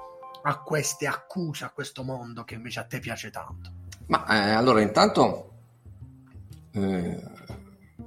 a 0.44 0.62
queste 0.62 1.08
accuse, 1.08 1.66
a 1.66 1.72
questo 1.72 2.04
mondo 2.04 2.44
che 2.44 2.56
invece 2.56 2.80
a 2.80 2.86
te 2.86 3.00
piace 3.00 3.30
tanto? 3.30 3.70
Ma 4.08 4.26
eh, 4.28 4.52
allora, 4.52 4.82
intanto 4.82 5.52
eh, 6.72 7.24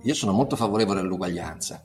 io 0.02 0.14
sono 0.14 0.32
molto 0.32 0.56
favorevole 0.56 1.00
all'uguaglianza, 1.00 1.84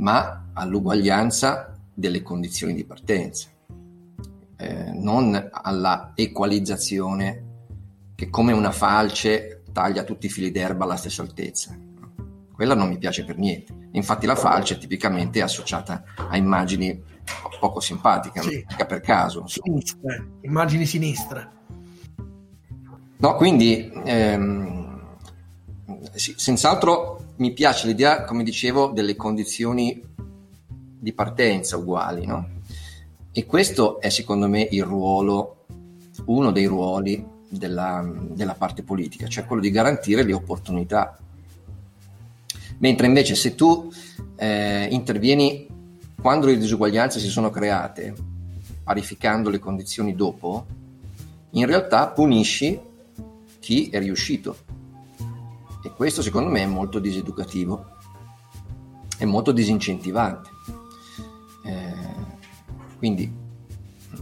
ma 0.00 0.50
all'uguaglianza 0.52 1.78
delle 1.94 2.22
condizioni 2.22 2.74
di 2.74 2.84
partenza 2.84 3.48
eh, 4.56 4.92
non 4.92 5.48
alla 5.50 6.12
equalizzazione 6.14 7.44
che 8.14 8.28
come 8.28 8.52
una 8.52 8.72
falce 8.72 9.62
taglia 9.72 10.04
tutti 10.04 10.26
i 10.26 10.28
fili 10.28 10.50
d'erba 10.50 10.84
alla 10.84 10.96
stessa 10.96 11.22
altezza. 11.22 11.74
Quella 12.52 12.74
non 12.74 12.88
mi 12.88 12.98
piace 12.98 13.24
per 13.24 13.38
niente. 13.38 13.74
Infatti 13.92 14.26
la 14.26 14.34
falce 14.34 14.76
tipicamente 14.76 15.38
è 15.38 15.42
associata 15.42 16.04
a 16.28 16.36
immagini 16.36 17.02
poco 17.58 17.80
simpatiche, 17.80 18.42
sì. 18.42 18.66
per 18.86 19.00
caso. 19.00 19.46
Sinistre, 19.46 20.32
immagini 20.42 20.84
sinistre. 20.84 21.50
No, 23.16 23.34
quindi 23.36 23.90
ehm, 24.04 25.16
sì, 26.12 26.34
senz'altro 26.36 27.09
mi 27.40 27.52
piace 27.52 27.86
l'idea, 27.86 28.24
come 28.24 28.44
dicevo, 28.44 28.88
delle 28.88 29.16
condizioni 29.16 30.00
di 30.98 31.12
partenza 31.14 31.78
uguali, 31.78 32.26
no? 32.26 32.58
E 33.32 33.46
questo 33.46 33.98
è 33.98 34.10
secondo 34.10 34.46
me 34.46 34.66
il 34.70 34.84
ruolo, 34.84 35.64
uno 36.26 36.52
dei 36.52 36.66
ruoli 36.66 37.24
della, 37.48 38.06
della 38.28 38.54
parte 38.54 38.82
politica, 38.82 39.26
cioè 39.26 39.46
quello 39.46 39.62
di 39.62 39.70
garantire 39.70 40.22
le 40.22 40.34
opportunità. 40.34 41.18
Mentre 42.78 43.06
invece 43.06 43.34
se 43.34 43.54
tu 43.54 43.90
eh, 44.36 44.88
intervieni 44.90 45.66
quando 46.20 46.46
le 46.46 46.58
disuguaglianze 46.58 47.20
si 47.20 47.28
sono 47.28 47.48
create, 47.48 48.14
parificando 48.84 49.48
le 49.48 49.58
condizioni 49.58 50.14
dopo, 50.14 50.66
in 51.50 51.64
realtà 51.64 52.08
punisci 52.08 52.78
chi 53.60 53.88
è 53.88 53.98
riuscito. 53.98 54.56
E 55.82 55.92
questo 55.92 56.22
secondo 56.22 56.50
me 56.50 56.62
è 56.62 56.66
molto 56.66 56.98
diseducativo, 56.98 57.86
è 59.16 59.24
molto 59.24 59.52
disincentivante. 59.52 60.50
Eh, 61.64 62.38
quindi, 62.98 63.32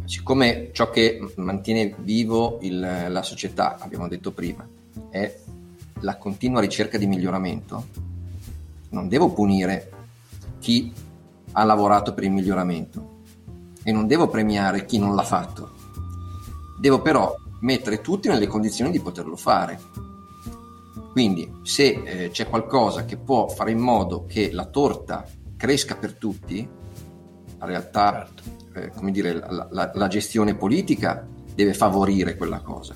siccome 0.05 0.71
ciò 0.73 0.91
che 0.91 1.33
mantiene 1.37 1.95
vivo 1.99 2.59
il, 2.63 2.79
la 3.09 3.23
società, 3.23 3.79
abbiamo 3.79 4.09
detto 4.09 4.33
prima, 4.33 4.67
è 5.11 5.39
la 6.01 6.17
continua 6.17 6.61
ricerca 6.61 6.99
di 6.99 7.07
miglioramento, 7.07 7.87
non 8.91 9.09
devo 9.09 9.33
punire 9.33 9.91
chi 10.61 10.93
ha 11.53 11.65
lavorato 11.65 12.15
per 12.15 12.25
il 12.25 12.31
miglioramento 12.31 13.17
e 13.83 13.93
non 13.93 14.07
devo 14.07 14.29
premiare 14.29 14.85
chi 14.85 14.99
non 14.99 15.15
l'ha 15.15 15.25
fatto. 15.25 15.73
Devo 16.79 17.03
però 17.03 17.35
mettere 17.61 18.01
tutti 18.01 18.29
nelle 18.29 18.47
condizioni 18.47 18.91
di 18.91 19.01
poterlo 19.01 19.37
fare. 19.37 19.81
Quindi 21.19 21.53
se 21.65 22.01
eh, 22.05 22.31
c'è 22.31 22.49
qualcosa 22.49 23.05
che 23.05 23.17
può 23.17 23.49
fare 23.49 23.73
in 23.73 23.81
modo 23.81 24.25
che 24.25 24.53
la 24.53 24.67
torta 24.67 25.27
cresca 25.57 25.97
per 25.97 26.15
tutti, 26.15 26.59
in 26.59 27.57
realtà 27.59 28.31
certo. 28.37 28.79
eh, 28.79 28.91
come 28.91 29.11
dire, 29.11 29.33
la, 29.33 29.67
la, 29.69 29.91
la 29.93 30.07
gestione 30.07 30.55
politica 30.55 31.27
deve 31.53 31.75
favorire 31.75 32.37
quella 32.37 32.61
cosa 32.61 32.95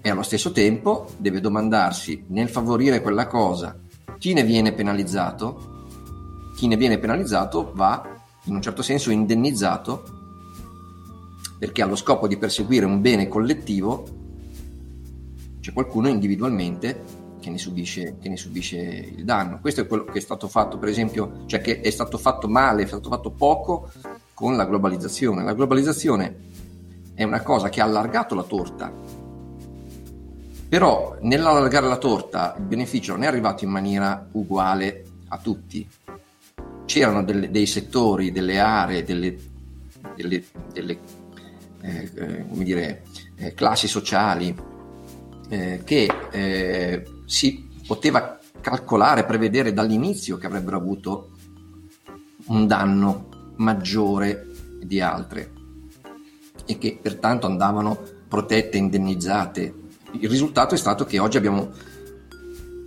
e 0.00 0.10
allo 0.10 0.24
stesso 0.24 0.50
tempo 0.50 1.06
deve 1.18 1.38
domandarsi 1.38 2.24
nel 2.30 2.48
favorire 2.48 3.00
quella 3.00 3.28
cosa 3.28 3.78
chi 4.18 4.32
ne 4.32 4.42
viene 4.42 4.72
penalizzato, 4.72 5.86
chi 6.56 6.66
ne 6.66 6.76
viene 6.76 6.98
penalizzato 6.98 7.70
va 7.76 8.22
in 8.46 8.56
un 8.56 8.60
certo 8.60 8.82
senso 8.82 9.12
indennizzato 9.12 10.02
perché 11.60 11.80
allo 11.80 11.94
scopo 11.94 12.26
di 12.26 12.36
perseguire 12.36 12.86
un 12.86 13.00
bene 13.00 13.28
collettivo 13.28 14.18
c'è 15.60 15.72
qualcuno 15.72 16.08
individualmente 16.08 17.19
che 17.40 17.50
ne, 17.50 17.58
subisce, 17.58 18.16
che 18.20 18.28
ne 18.28 18.36
subisce 18.36 18.76
il 18.76 19.24
danno. 19.24 19.58
Questo 19.60 19.80
è 19.80 19.86
quello 19.86 20.04
che 20.04 20.18
è 20.18 20.20
stato 20.20 20.46
fatto, 20.46 20.78
per 20.78 20.88
esempio, 20.88 21.44
cioè 21.46 21.60
che 21.60 21.80
è 21.80 21.90
stato 21.90 22.18
fatto 22.18 22.48
male, 22.48 22.82
è 22.82 22.86
stato 22.86 23.08
fatto 23.08 23.30
poco 23.30 23.90
con 24.34 24.56
la 24.56 24.64
globalizzazione. 24.66 25.42
La 25.42 25.54
globalizzazione 25.54 26.36
è 27.14 27.24
una 27.24 27.42
cosa 27.42 27.68
che 27.68 27.80
ha 27.80 27.84
allargato 27.84 28.34
la 28.34 28.42
torta, 28.42 28.92
però 30.68 31.16
nell'allargare 31.20 31.88
la 31.88 31.98
torta 31.98 32.54
il 32.56 32.64
beneficio 32.64 33.12
non 33.12 33.24
è 33.24 33.26
arrivato 33.26 33.64
in 33.64 33.70
maniera 33.70 34.28
uguale 34.32 35.04
a 35.28 35.38
tutti. 35.38 35.88
C'erano 36.84 37.22
delle, 37.22 37.50
dei 37.50 37.66
settori, 37.66 38.32
delle 38.32 38.58
aree, 38.58 39.02
delle, 39.02 39.36
delle, 40.14 40.44
delle 40.72 40.98
eh, 41.82 42.10
eh, 42.14 42.44
dire, 42.48 43.02
eh, 43.36 43.54
classi 43.54 43.88
sociali 43.88 44.54
eh, 45.48 45.80
che 45.84 46.08
eh, 46.30 47.04
si 47.30 47.64
poteva 47.86 48.40
calcolare, 48.60 49.24
prevedere 49.24 49.72
dall'inizio 49.72 50.36
che 50.36 50.46
avrebbero 50.46 50.76
avuto 50.76 51.30
un 52.46 52.66
danno 52.66 53.52
maggiore 53.56 54.48
di 54.82 55.00
altre 55.00 55.52
e 56.66 56.76
che 56.76 56.98
pertanto 57.00 57.46
andavano 57.46 57.96
protette, 58.26 58.78
indennizzate. 58.78 59.74
Il 60.18 60.28
risultato 60.28 60.74
è 60.74 60.76
stato 60.78 61.04
che 61.04 61.20
oggi 61.20 61.36
abbiamo 61.36 61.70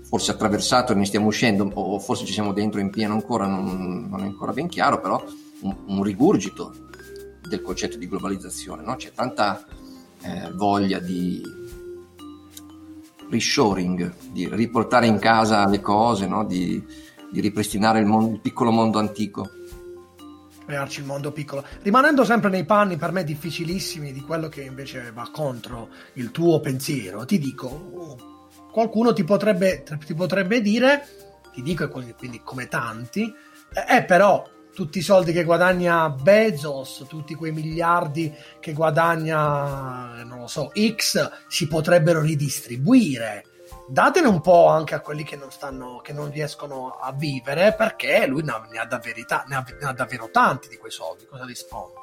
forse 0.04 0.32
attraversato 0.32 0.94
ne 0.94 1.06
stiamo 1.06 1.28
uscendo, 1.28 1.72
o 1.74 1.98
forse 2.00 2.26
ci 2.26 2.34
siamo 2.34 2.52
dentro 2.52 2.82
in 2.82 2.90
pieno 2.90 3.14
ancora, 3.14 3.48
non, 3.48 4.08
non 4.10 4.20
è 4.20 4.26
ancora 4.26 4.52
ben 4.52 4.68
chiaro, 4.68 5.00
però 5.00 5.24
un, 5.62 5.76
un 5.86 6.04
rigurgito 6.04 6.90
del 7.48 7.62
concetto 7.62 7.98
di 7.98 8.10
globalizzazione, 8.10 8.84
no? 8.84 8.98
c'è 8.98 9.14
tanta 9.14 9.66
eh, 10.22 10.52
voglia 10.54 11.00
di 11.00 11.42
reshoring, 13.34 14.14
di 14.32 14.48
riportare 14.50 15.08
in 15.08 15.20
casa 15.20 15.68
le 15.68 15.82
cose, 15.82 16.28
no? 16.28 16.46
di, 16.46 16.84
di, 17.32 17.42
ripristinare 17.42 18.00
il, 18.00 18.06
mondo, 18.06 18.34
il 18.34 18.40
piccolo 18.40 18.72
mondo 18.72 19.00
antico 19.00 19.50
crearci 20.66 21.02
il 21.02 21.06
mondo 21.06 21.34
piccolo, 21.34 21.66
rimanendo 21.82 22.24
sempre 22.24 22.50
nei 22.50 22.64
panni 22.64 22.96
per 22.96 23.12
me 23.12 23.26
difficilissimi 23.26 24.14
di 24.14 24.22
quello 24.22 24.48
che 24.48 24.62
invece 24.62 25.12
va 25.14 25.30
contro 25.30 25.90
il 26.14 26.32
tuo 26.32 26.62
pensiero, 26.62 27.26
ti 27.26 27.38
dico, 27.38 28.18
qualcuno 28.72 29.12
ti 29.12 29.26
potrebbe, 29.26 29.84
ti 30.06 30.14
potrebbe 30.14 30.62
dire, 30.62 31.06
ti 31.54 31.62
dico 31.62 31.88
quindi 31.90 32.42
come 32.44 32.70
tanti, 32.70 33.32
è 33.74 33.98
eh, 33.98 34.04
però 34.06 34.48
tutti 34.74 34.98
i 34.98 35.02
soldi 35.02 35.32
che 35.32 35.44
guadagna 35.44 36.10
Bezos, 36.10 37.06
tutti 37.08 37.36
quei 37.36 37.52
miliardi 37.52 38.34
che 38.60 38.74
guadagna, 38.74 40.24
non 40.24 40.40
lo 40.40 40.48
so, 40.48 40.72
X, 40.74 41.30
si 41.48 41.68
potrebbero 41.68 42.22
ridistribuire. 42.22 43.46
Datene 43.88 44.28
un 44.28 44.42
po' 44.42 44.68
anche 44.68 44.96
a 44.96 45.02
quelli 45.02 45.24
che 45.24 45.36
non, 45.36 45.52
stanno, 45.52 46.00
che 46.02 46.14
non 46.14 46.32
riescono 46.32 46.90
a 46.90 47.12
vivere, 47.12 47.74
perché 47.74 48.26
lui 48.26 48.44
ne 48.44 48.52
ha, 48.52 48.66
ne, 48.70 48.80
ha 48.80 48.98
verità, 48.98 49.44
ne, 49.48 49.56
ha, 49.56 49.66
ne 49.80 49.88
ha, 49.88 49.94
davvero 49.94 50.30
tanti 50.32 50.70
di 50.70 50.78
quei 50.78 50.92
soldi. 50.92 51.26
Cosa 51.26 51.46
rispondi? 51.46 51.94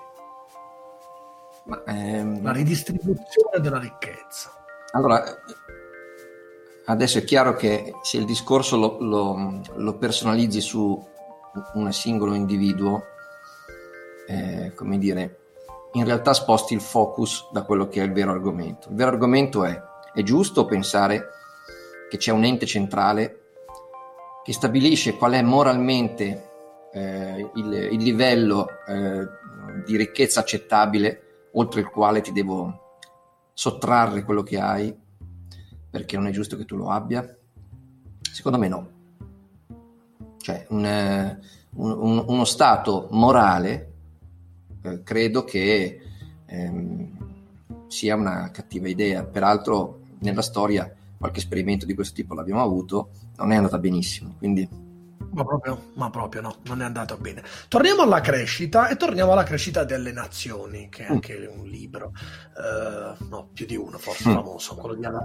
Ma, 1.64 1.82
ehm... 1.86 2.42
La 2.42 2.52
ridistribuzione 2.52 3.60
della 3.60 3.78
ricchezza. 3.78 4.52
Allora, 4.92 5.24
adesso 6.84 7.18
è 7.18 7.24
chiaro 7.24 7.54
che 7.54 7.94
se 8.02 8.18
il 8.18 8.26
discorso 8.26 8.76
lo, 8.76 8.98
lo, 9.00 9.60
lo 9.74 9.96
personalizzi 9.96 10.60
su 10.60 11.08
un 11.74 11.92
singolo 11.92 12.34
individuo, 12.34 13.02
eh, 14.26 14.72
come 14.74 14.98
dire, 14.98 15.38
in 15.92 16.04
realtà 16.04 16.32
sposti 16.32 16.74
il 16.74 16.80
focus 16.80 17.50
da 17.52 17.62
quello 17.62 17.88
che 17.88 18.00
è 18.00 18.04
il 18.04 18.12
vero 18.12 18.30
argomento. 18.30 18.88
Il 18.88 18.96
vero 18.96 19.10
argomento 19.10 19.64
è, 19.64 19.80
è 20.12 20.22
giusto 20.22 20.64
pensare 20.64 21.26
che 22.08 22.16
c'è 22.16 22.30
un 22.32 22.44
ente 22.44 22.66
centrale 22.66 23.40
che 24.42 24.52
stabilisce 24.52 25.16
qual 25.16 25.32
è 25.32 25.42
moralmente 25.42 26.48
eh, 26.92 27.50
il, 27.54 27.72
il, 27.92 28.02
livello 28.02 28.66
eh, 28.86 29.26
di 29.84 29.96
ricchezza 29.96 30.40
accettabile 30.40 31.48
oltre 31.52 31.80
il 31.80 31.88
quale 31.88 32.20
ti 32.20 32.32
devo 32.32 32.98
sottrarre 33.52 34.24
quello 34.24 34.42
che 34.42 34.58
hai 34.58 34.96
perché 35.90 36.16
non 36.16 36.26
è 36.26 36.30
giusto 36.30 36.56
che 36.56 36.64
tu 36.64 36.76
lo 36.76 36.90
abbia? 36.90 37.36
Secondo 38.32 38.58
me 38.58 38.68
no. 38.68 38.99
Cioè, 40.50 40.66
un, 40.70 40.84
eh, 40.84 41.38
un, 41.76 42.24
uno 42.26 42.44
stato 42.44 43.06
morale 43.12 43.92
eh, 44.82 45.02
credo 45.04 45.44
che 45.44 46.00
ehm, 46.46 47.86
sia 47.86 48.16
una 48.16 48.50
cattiva 48.50 48.88
idea. 48.88 49.24
Peraltro, 49.24 50.00
nella 50.20 50.42
storia 50.42 50.92
qualche 51.16 51.38
esperimento 51.38 51.86
di 51.86 51.94
questo 51.94 52.14
tipo 52.14 52.34
l'abbiamo 52.34 52.62
avuto, 52.62 53.10
non 53.36 53.52
è 53.52 53.56
andata 53.56 53.78
benissimo. 53.78 54.34
Quindi 54.38 54.88
ma 55.32 55.44
proprio, 55.44 55.90
ma 55.94 56.10
proprio, 56.10 56.40
no, 56.40 56.56
non 56.64 56.82
è 56.82 56.84
andato 56.84 57.16
bene. 57.16 57.44
Torniamo 57.68 58.02
alla 58.02 58.20
crescita 58.20 58.88
e 58.88 58.96
torniamo 58.96 59.30
alla 59.30 59.44
crescita 59.44 59.84
delle 59.84 60.10
nazioni, 60.10 60.88
che 60.88 61.04
è 61.04 61.08
mm. 61.08 61.12
anche 61.12 61.52
un 61.54 61.66
libro, 61.68 62.12
uh, 62.56 63.24
no, 63.28 63.48
più 63.52 63.64
di 63.64 63.76
uno 63.76 63.96
forse 63.98 64.28
mm. 64.28 64.32
famoso, 64.32 64.74
quello 64.74 64.96
di 64.96 65.04
Anna. 65.04 65.24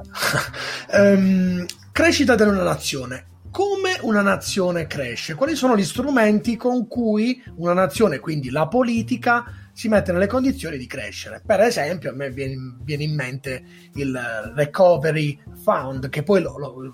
um, 0.94 1.66
crescita 1.92 2.36
della 2.36 2.62
nazione 2.62 3.34
come 3.56 3.98
una 4.02 4.22
nazione 4.22 4.86
cresce, 4.86 5.34
quali 5.34 5.56
sono 5.56 5.78
gli 5.78 5.86
strumenti 5.86 6.58
con 6.58 6.90
cui 6.90 7.42
una 7.56 7.72
nazione, 7.72 8.20
quindi 8.20 8.50
la 8.50 8.68
politica, 8.68 9.46
si 9.72 9.88
mette 9.88 10.12
nelle 10.12 10.28
condizioni 10.28 10.78
di 10.78 10.86
crescere. 10.88 11.42
Per 11.46 11.62
esempio, 11.62 12.10
a 12.10 12.14
me 12.14 12.32
viene, 12.32 12.76
viene 12.82 13.04
in 13.04 13.16
mente 13.16 13.64
il 13.94 14.14
Recovery 14.56 15.40
Fund, 15.64 16.10
che 16.10 16.24
poi 16.24 16.42
lo, 16.42 16.58
lo, 16.58 16.92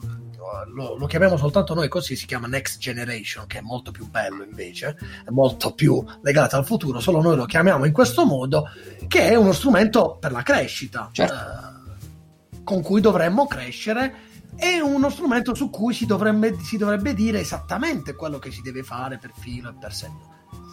lo, 0.76 0.98
lo, 0.98 1.06
chiamiamo 1.08 1.36
soltanto 1.36 1.74
noi 1.74 1.88
così, 1.88 2.16
si 2.16 2.28
chiama 2.28 2.46
Next 2.46 2.78
Generation, 2.78 3.48
che 3.48 3.58
è 3.58 3.62
molto 3.62 3.90
più 3.90 4.08
bello 4.08 4.44
invece, 4.44 4.96
è 5.26 5.32
molto 5.32 5.74
più 5.74 6.04
legato 6.22 6.58
al 6.58 6.66
futuro, 6.66 7.00
solo 7.00 7.24
noi 7.24 7.38
lo 7.38 7.46
chiamiamo 7.46 7.86
in 7.86 7.92
questo 7.92 8.24
modo, 8.24 8.66
che 9.08 9.30
è 9.30 9.34
uno 9.34 9.52
strumento 9.52 10.18
per 10.20 10.32
la 10.32 10.44
crescita, 10.44 11.10
certo. 11.12 11.34
eh, 11.34 12.64
con 12.64 12.84
cui 12.84 13.02
dovremmo 13.02 13.48
crescere 13.48 14.30
è 14.56 14.80
uno 14.80 15.10
strumento 15.10 15.54
su 15.54 15.70
cui 15.70 15.94
si 15.94 16.06
dovrebbe, 16.06 16.58
si 16.60 16.78
dovrebbe 16.78 17.14
dire 17.14 17.40
esattamente 17.40 18.16
quello 18.16 18.40
che 18.40 18.52
si 18.52 18.62
deve 18.62 18.84
fare 18.84 19.18
per 19.18 19.32
filo 19.34 19.70
e 19.70 19.74
per 19.80 19.94
segno. 19.94 20.30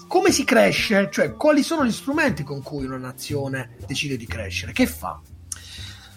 Come 0.07 0.31
si 0.31 0.45
cresce? 0.45 1.09
Cioè, 1.11 1.35
quali 1.35 1.62
sono 1.62 1.85
gli 1.85 1.93
strumenti 1.93 2.43
con 2.43 2.62
cui 2.62 2.87
una 2.87 2.97
nazione 2.97 3.77
decide 3.87 4.17
di 4.17 4.27
crescere? 4.27 4.73
Che 4.73 4.87
fa? 4.87 5.21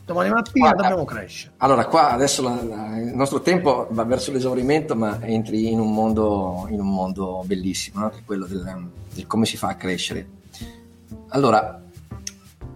Domani 0.06 0.30
mattina 0.30 0.67
Guarda, 0.67 0.82
dobbiamo 0.82 1.06
crescere. 1.06 1.54
Allora, 1.58 1.86
qua 1.86 2.12
adesso 2.12 2.41
la, 2.41 2.63
la, 2.63 2.97
il 2.97 3.13
nostro 3.13 3.41
tempo 3.41 3.88
va 3.91 4.04
verso 4.04 4.32
l'esaurimento, 4.32 4.95
ma 4.95 5.19
entri 5.21 5.69
in 5.69 5.80
un 5.80 5.93
mondo, 5.93 6.67
in 6.69 6.80
un 6.80 6.91
mondo 6.91 7.43
bellissimo, 7.45 8.02
no? 8.02 8.10
che 8.10 8.19
è 8.19 8.24
quello 8.26 8.45
del, 8.45 8.89
del, 9.13 9.28
come 9.28 9.45
si 9.45 9.58
fa 9.58 9.69
a 9.69 9.76
crescere. 9.76 10.28
Allora, 11.30 11.82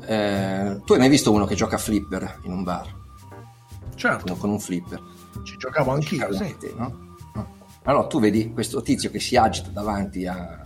eh, 0.06 0.82
tu 0.86 0.94
hai 0.94 1.00
mai 1.00 1.10
visto 1.10 1.32
uno 1.32 1.46
che 1.46 1.56
gioca 1.56 1.76
a 1.76 1.80
flipper 1.80 2.40
in 2.44 2.52
un 2.52 2.64
bar? 2.64 3.04
Certo. 3.96 4.36
Con 4.36 4.52
un 4.52 4.60
flipper. 4.60 5.02
Ci 5.44 5.58
giocavo 5.58 5.92
anch'io, 5.92 6.34
sì. 6.34 6.56
No? 6.76 7.04
Allora 7.84 8.08
tu 8.08 8.20
vedi 8.20 8.52
questo 8.52 8.82
tizio 8.82 9.12
che 9.12 9.20
si 9.20 9.36
agita 9.36 9.70
davanti 9.70 10.26
a, 10.26 10.62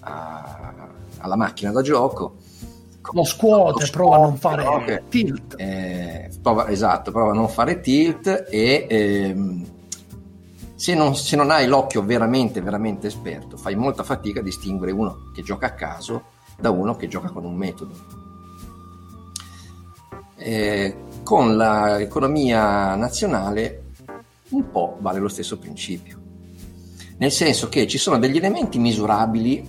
a, 0.00 0.72
alla 1.18 1.36
macchina 1.36 1.72
da 1.72 1.82
gioco. 1.82 2.36
Lo 3.12 3.24
scuote, 3.24 3.84
lo 3.84 3.90
prova 3.90 4.16
a 4.16 4.20
non 4.20 4.36
fare 4.36 4.64
okay. 4.64 5.02
tilt. 5.08 5.54
Eh, 5.58 6.30
prova, 6.40 6.68
esatto, 6.68 7.10
prova 7.10 7.32
a 7.32 7.34
non 7.34 7.48
fare 7.48 7.80
tilt 7.80 8.46
e 8.48 8.86
ehm, 8.88 9.66
se, 10.76 10.94
non, 10.94 11.16
se 11.16 11.34
non 11.34 11.50
hai 11.50 11.66
l'occhio 11.66 12.04
veramente, 12.04 12.60
veramente 12.60 13.08
esperto, 13.08 13.56
fai 13.56 13.74
molta 13.74 14.04
fatica 14.04 14.38
a 14.38 14.44
distinguere 14.44 14.92
uno 14.92 15.30
che 15.34 15.42
gioca 15.42 15.66
a 15.66 15.72
caso 15.72 16.24
da 16.60 16.70
uno 16.70 16.94
che 16.94 17.08
gioca 17.08 17.30
con 17.30 17.44
un 17.44 17.56
metodo. 17.56 17.94
Eh, 20.36 20.96
con 21.22 21.56
l'economia 21.56 22.94
nazionale 22.94 23.84
un 24.50 24.70
po' 24.70 24.96
vale 25.00 25.18
lo 25.18 25.28
stesso 25.28 25.58
principio 25.58 26.20
nel 27.22 27.30
senso 27.30 27.68
che 27.68 27.86
ci 27.86 27.98
sono 27.98 28.18
degli 28.18 28.36
elementi 28.36 28.80
misurabili 28.80 29.64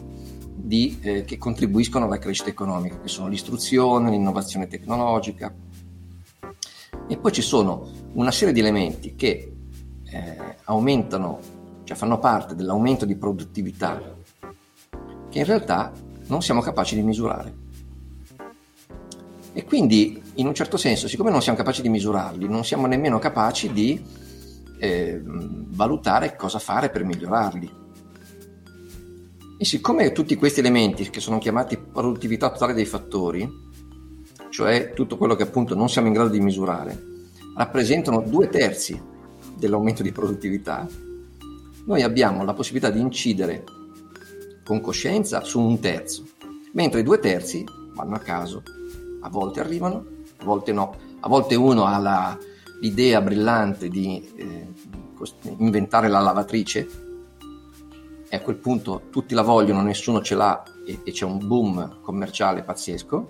di, 0.55 0.97
eh, 1.01 1.23
che 1.23 1.37
contribuiscono 1.37 2.05
alla 2.05 2.17
crescita 2.17 2.49
economica, 2.49 2.99
che 2.99 3.07
sono 3.07 3.27
l'istruzione, 3.27 4.09
l'innovazione 4.09 4.65
tecnologica, 4.65 5.53
e 7.07 7.17
poi 7.17 7.31
ci 7.31 7.43
sono 7.43 7.91
una 8.13 8.31
serie 8.31 8.55
di 8.55 8.59
elementi 8.59 9.13
che 9.13 9.53
eh, 10.03 10.55
aumentano, 10.63 11.39
cioè 11.83 11.95
fanno 11.95 12.17
parte 12.17 12.55
dell'aumento 12.55 13.05
di 13.05 13.15
produttività, 13.15 14.01
che 15.29 15.37
in 15.37 15.45
realtà 15.45 15.91
non 16.27 16.41
siamo 16.41 16.61
capaci 16.61 16.95
di 16.95 17.03
misurare. 17.03 17.62
E 19.53 19.63
quindi, 19.65 20.21
in 20.35 20.47
un 20.47 20.53
certo 20.55 20.77
senso, 20.77 21.07
siccome 21.07 21.29
non 21.29 21.41
siamo 21.41 21.57
capaci 21.57 21.81
di 21.81 21.89
misurarli, 21.89 22.47
non 22.47 22.65
siamo 22.65 22.87
nemmeno 22.87 23.19
capaci 23.19 23.71
di 23.71 24.03
eh, 24.79 25.21
valutare 25.23 26.35
cosa 26.35 26.59
fare 26.59 26.89
per 26.89 27.03
migliorarli. 27.03 27.81
E 29.59 29.65
siccome 29.65 30.11
tutti 30.11 30.35
questi 30.35 30.59
elementi, 30.59 31.09
che 31.09 31.19
sono 31.19 31.37
chiamati 31.37 31.77
produttività 31.77 32.51
totale 32.51 32.73
dei 32.73 32.85
fattori, 32.85 33.47
cioè 34.49 34.91
tutto 34.93 35.17
quello 35.17 35.35
che 35.35 35.43
appunto 35.43 35.75
non 35.75 35.87
siamo 35.87 36.07
in 36.07 36.13
grado 36.13 36.29
di 36.29 36.39
misurare, 36.39 37.01
rappresentano 37.55 38.21
due 38.21 38.49
terzi 38.49 38.99
dell'aumento 39.55 40.03
di 40.03 40.11
produttività, 40.11 40.87
noi 41.85 42.01
abbiamo 42.01 42.43
la 42.43 42.53
possibilità 42.53 42.89
di 42.89 42.99
incidere 42.99 43.63
con 44.63 44.81
coscienza 44.81 45.43
su 45.43 45.61
un 45.61 45.79
terzo, 45.79 46.23
mentre 46.73 47.01
i 47.01 47.03
due 47.03 47.19
terzi 47.19 47.63
vanno 47.93 48.15
a 48.15 48.19
caso, 48.19 48.63
a 49.23 49.29
volte 49.29 49.59
arrivano, 49.59 50.05
a 50.37 50.43
volte 50.43 50.71
no, 50.71 50.95
a 51.19 51.27
volte 51.27 51.55
uno 51.55 51.85
ha 51.85 51.97
la, 51.97 52.37
l'idea 52.81 53.21
brillante 53.21 53.87
di 53.89 54.33
eh, 54.35 54.67
inventare 55.57 56.07
la 56.07 56.19
lavatrice 56.19 56.87
e 58.29 58.35
a 58.35 58.41
quel 58.41 58.57
punto 58.57 59.03
tutti 59.09 59.33
la 59.33 59.41
vogliono, 59.41 59.81
nessuno 59.81 60.21
ce 60.21 60.35
l'ha 60.35 60.63
e, 60.85 61.01
e 61.03 61.11
c'è 61.11 61.25
un 61.25 61.45
boom 61.45 62.01
commerciale 62.01 62.63
pazzesco 62.63 63.29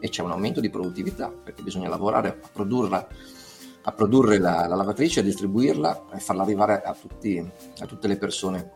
e 0.00 0.08
c'è 0.08 0.22
un 0.22 0.32
aumento 0.32 0.60
di 0.60 0.70
produttività 0.70 1.30
perché 1.30 1.62
bisogna 1.62 1.88
lavorare 1.88 2.28
a 2.42 2.48
produrla 2.52 3.06
a 3.82 3.92
produrre 3.92 4.38
la, 4.38 4.66
la, 4.66 4.74
lavatrice, 4.74 5.20
a 5.20 5.22
distribuirla 5.22 6.06
e 6.12 6.18
farla 6.18 6.42
arrivare 6.42 6.82
a, 6.82 6.94
tutti, 6.94 7.42
a 7.78 7.86
tutte 7.86 8.08
le 8.08 8.18
persone 8.18 8.72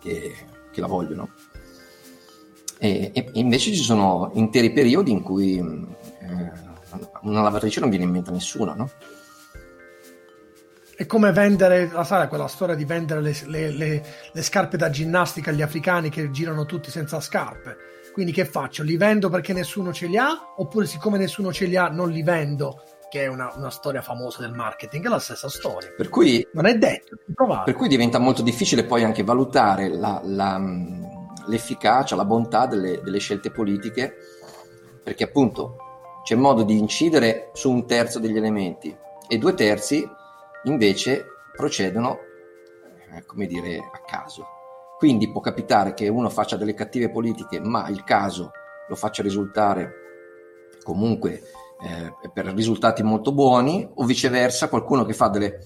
che, 0.00 0.32
che 0.72 0.80
la 0.80 0.86
vogliono. 0.86 1.28
E, 2.78 3.10
e, 3.12 3.30
invece 3.34 3.72
ci 3.72 3.82
sono 3.82 4.30
interi 4.34 4.72
periodi 4.72 5.10
in 5.10 5.22
cui 5.22 5.58
eh, 5.58 5.62
una 7.22 7.42
lavatrice 7.42 7.80
non 7.80 7.90
viene 7.90 8.04
in 8.04 8.10
mente 8.10 8.30
a 8.30 8.32
nessuno, 8.32 8.74
no? 8.74 8.90
È 10.96 11.06
come 11.06 11.32
vendere, 11.32 11.90
la 11.92 12.04
sai 12.04 12.28
quella 12.28 12.46
storia 12.46 12.76
di 12.76 12.84
vendere 12.84 13.20
le, 13.20 13.36
le, 13.46 13.70
le, 13.70 14.04
le, 14.30 14.42
scarpe 14.42 14.76
da 14.76 14.90
ginnastica 14.90 15.50
agli 15.50 15.62
africani 15.62 16.08
che 16.08 16.30
girano 16.30 16.66
tutti 16.66 16.90
senza 16.90 17.20
scarpe. 17.20 17.76
Quindi 18.12 18.30
che 18.30 18.44
faccio? 18.44 18.84
Li 18.84 18.96
vendo 18.96 19.28
perché 19.28 19.52
nessuno 19.52 19.92
ce 19.92 20.06
li 20.06 20.16
ha? 20.16 20.54
Oppure 20.56 20.86
siccome 20.86 21.18
nessuno 21.18 21.52
ce 21.52 21.64
li 21.64 21.76
ha 21.76 21.88
non 21.88 22.10
li 22.10 22.22
vendo? 22.22 22.80
Che 23.10 23.24
è 23.24 23.26
una, 23.26 23.52
una 23.56 23.70
storia 23.70 24.02
famosa 24.02 24.40
del 24.42 24.52
marketing, 24.52 25.04
è 25.06 25.08
la 25.08 25.18
stessa 25.18 25.48
storia. 25.48 25.92
Per 25.96 26.08
cui, 26.08 26.46
non 26.52 26.66
è 26.66 26.78
detto, 26.78 27.16
per 27.64 27.74
cui 27.74 27.88
diventa 27.88 28.20
molto 28.20 28.42
difficile 28.42 28.84
poi 28.84 29.02
anche 29.02 29.24
valutare 29.24 29.88
la, 29.88 30.20
la, 30.22 30.58
l'efficacia, 31.46 32.16
la 32.16 32.24
bontà 32.24 32.66
delle, 32.66 33.00
delle 33.02 33.18
scelte 33.18 33.50
politiche, 33.50 34.14
perché 35.02 35.24
appunto 35.24 35.76
c'è 36.24 36.34
modo 36.34 36.62
di 36.62 36.78
incidere 36.78 37.50
su 37.52 37.70
un 37.70 37.86
terzo 37.86 38.18
degli 38.18 38.36
elementi 38.36 38.96
e 39.28 39.38
due 39.38 39.54
terzi 39.54 40.08
invece 40.64 41.26
procedono, 41.54 42.18
eh, 43.14 43.24
come 43.26 43.46
dire, 43.46 43.76
a 43.76 44.00
caso. 44.06 44.46
Quindi 44.96 45.30
può 45.30 45.40
capitare 45.40 45.92
che 45.92 46.08
uno 46.08 46.30
faccia 46.30 46.56
delle 46.56 46.74
cattive 46.74 47.10
politiche, 47.10 47.60
ma 47.60 47.88
il 47.88 48.04
caso 48.04 48.50
lo 48.88 48.94
faccia 48.94 49.22
risultare 49.22 49.92
comunque 50.82 51.42
eh, 51.82 52.30
per 52.32 52.46
risultati 52.46 53.02
molto 53.02 53.32
buoni, 53.32 53.88
o 53.94 54.04
viceversa 54.04 54.68
qualcuno 54.68 55.04
che 55.04 55.12
fa 55.12 55.28
delle, 55.28 55.60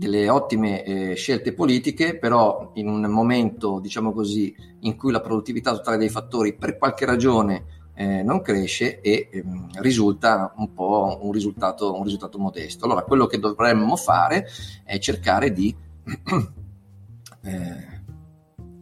delle 0.00 0.30
ottime 0.30 0.82
eh, 0.82 1.14
scelte 1.14 1.52
politiche, 1.52 2.16
però 2.16 2.70
in 2.76 2.88
un 2.88 3.02
momento, 3.02 3.80
diciamo 3.80 4.12
così, 4.12 4.56
in 4.80 4.96
cui 4.96 5.12
la 5.12 5.20
produttività 5.20 5.72
totale 5.72 5.98
dei 5.98 6.08
fattori 6.08 6.54
per 6.54 6.78
qualche 6.78 7.04
ragione 7.04 7.64
eh, 7.92 8.22
non 8.22 8.40
cresce 8.40 9.02
e 9.02 9.28
ehm, 9.30 9.68
risulta 9.82 10.54
un 10.56 10.72
po' 10.72 11.18
un 11.20 11.32
risultato, 11.32 11.94
un 11.94 12.02
risultato 12.02 12.38
modesto. 12.38 12.86
Allora, 12.86 13.02
quello 13.02 13.26
che 13.26 13.38
dovremmo 13.38 13.94
fare 13.94 14.46
è 14.84 14.98
cercare 14.98 15.52
di... 15.52 15.76
eh, 17.42 17.98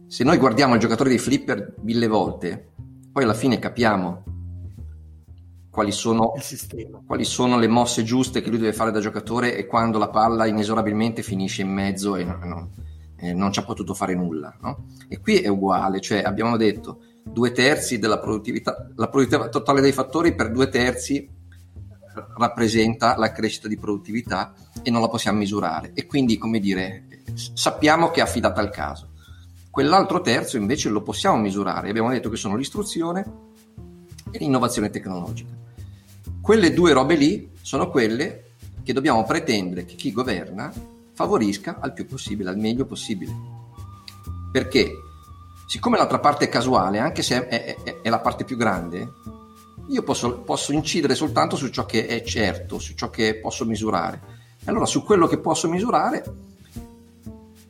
se 0.07 0.23
noi 0.23 0.37
guardiamo 0.37 0.75
il 0.75 0.79
giocatore 0.79 1.09
dei 1.09 1.19
flipper 1.19 1.75
mille 1.81 2.07
volte, 2.07 2.69
poi 3.11 3.23
alla 3.23 3.33
fine 3.33 3.59
capiamo 3.59 4.23
quali 5.69 5.91
sono, 5.91 6.33
quali 7.05 7.23
sono, 7.23 7.57
le 7.57 7.67
mosse 7.67 8.03
giuste 8.03 8.41
che 8.41 8.49
lui 8.49 8.57
deve 8.57 8.73
fare 8.73 8.91
da 8.91 8.99
giocatore 8.99 9.55
e 9.55 9.65
quando 9.65 9.97
la 9.97 10.09
palla 10.09 10.45
inesorabilmente 10.45 11.21
finisce 11.21 11.61
in 11.61 11.71
mezzo 11.71 12.15
e 12.15 12.23
non, 12.23 12.39
non, 12.43 12.69
eh, 13.17 13.33
non 13.33 13.51
ci 13.51 13.59
ha 13.59 13.63
potuto 13.63 13.93
fare 13.93 14.15
nulla. 14.15 14.55
No? 14.61 14.85
E 15.07 15.19
qui 15.19 15.39
è 15.39 15.47
uguale, 15.47 15.99
cioè 16.01 16.23
abbiamo 16.23 16.57
detto 16.57 17.01
due 17.23 17.51
terzi 17.51 17.99
della 17.99 18.19
produttività, 18.19 18.89
la 18.95 19.07
produttività 19.07 19.49
totale 19.49 19.81
dei 19.81 19.91
fattori 19.91 20.33
per 20.33 20.51
due 20.51 20.69
terzi 20.69 21.37
rappresenta 22.37 23.17
la 23.17 23.31
crescita 23.31 23.67
di 23.67 23.77
produttività 23.77 24.53
e 24.81 24.89
non 24.89 25.01
la 25.01 25.07
possiamo 25.07 25.37
misurare 25.37 25.91
e 25.93 26.05
quindi 26.05 26.37
come 26.37 26.59
dire 26.59 27.05
sappiamo 27.33 28.09
che 28.09 28.19
è 28.19 28.23
affidata 28.23 28.59
al 28.59 28.71
caso 28.71 29.11
quell'altro 29.69 30.19
terzo 30.21 30.57
invece 30.57 30.89
lo 30.89 31.01
possiamo 31.01 31.37
misurare 31.37 31.89
abbiamo 31.89 32.09
detto 32.09 32.29
che 32.29 32.35
sono 32.35 32.55
l'istruzione 32.55 33.48
e 34.31 34.37
l'innovazione 34.37 34.89
tecnologica. 34.89 35.51
Quelle 36.41 36.73
due 36.73 36.93
robe 36.93 37.15
lì 37.15 37.51
sono 37.61 37.89
quelle 37.89 38.51
che 38.83 38.93
dobbiamo 38.93 39.23
pretendere 39.23 39.85
che 39.85 39.95
chi 39.95 40.11
governa 40.11 40.71
favorisca 41.13 41.77
al 41.79 41.93
più 41.93 42.05
possibile 42.05 42.49
al 42.49 42.57
meglio 42.57 42.85
possibile. 42.85 43.31
Perché? 44.51 44.91
Siccome 45.67 45.97
l'altra 45.97 46.19
parte 46.19 46.45
è 46.45 46.49
casuale, 46.49 46.97
anche 46.97 47.21
se 47.21 47.47
è, 47.47 47.75
è, 47.83 48.01
è 48.01 48.09
la 48.09 48.19
parte 48.19 48.43
più 48.43 48.57
grande, 48.57 49.07
io 49.89 50.03
posso, 50.03 50.39
posso, 50.39 50.71
incidere 50.71 51.15
soltanto 51.15 51.55
su 51.55 51.67
ciò 51.69 51.85
che 51.85 52.07
è 52.07 52.23
certo, 52.23 52.79
su 52.79 52.93
ciò 52.95 53.09
che 53.09 53.35
posso 53.35 53.65
misurare. 53.65 54.37
Allora 54.65 54.85
su 54.85 55.03
quello 55.03 55.27
che 55.27 55.39
posso 55.39 55.67
misurare 55.69 56.23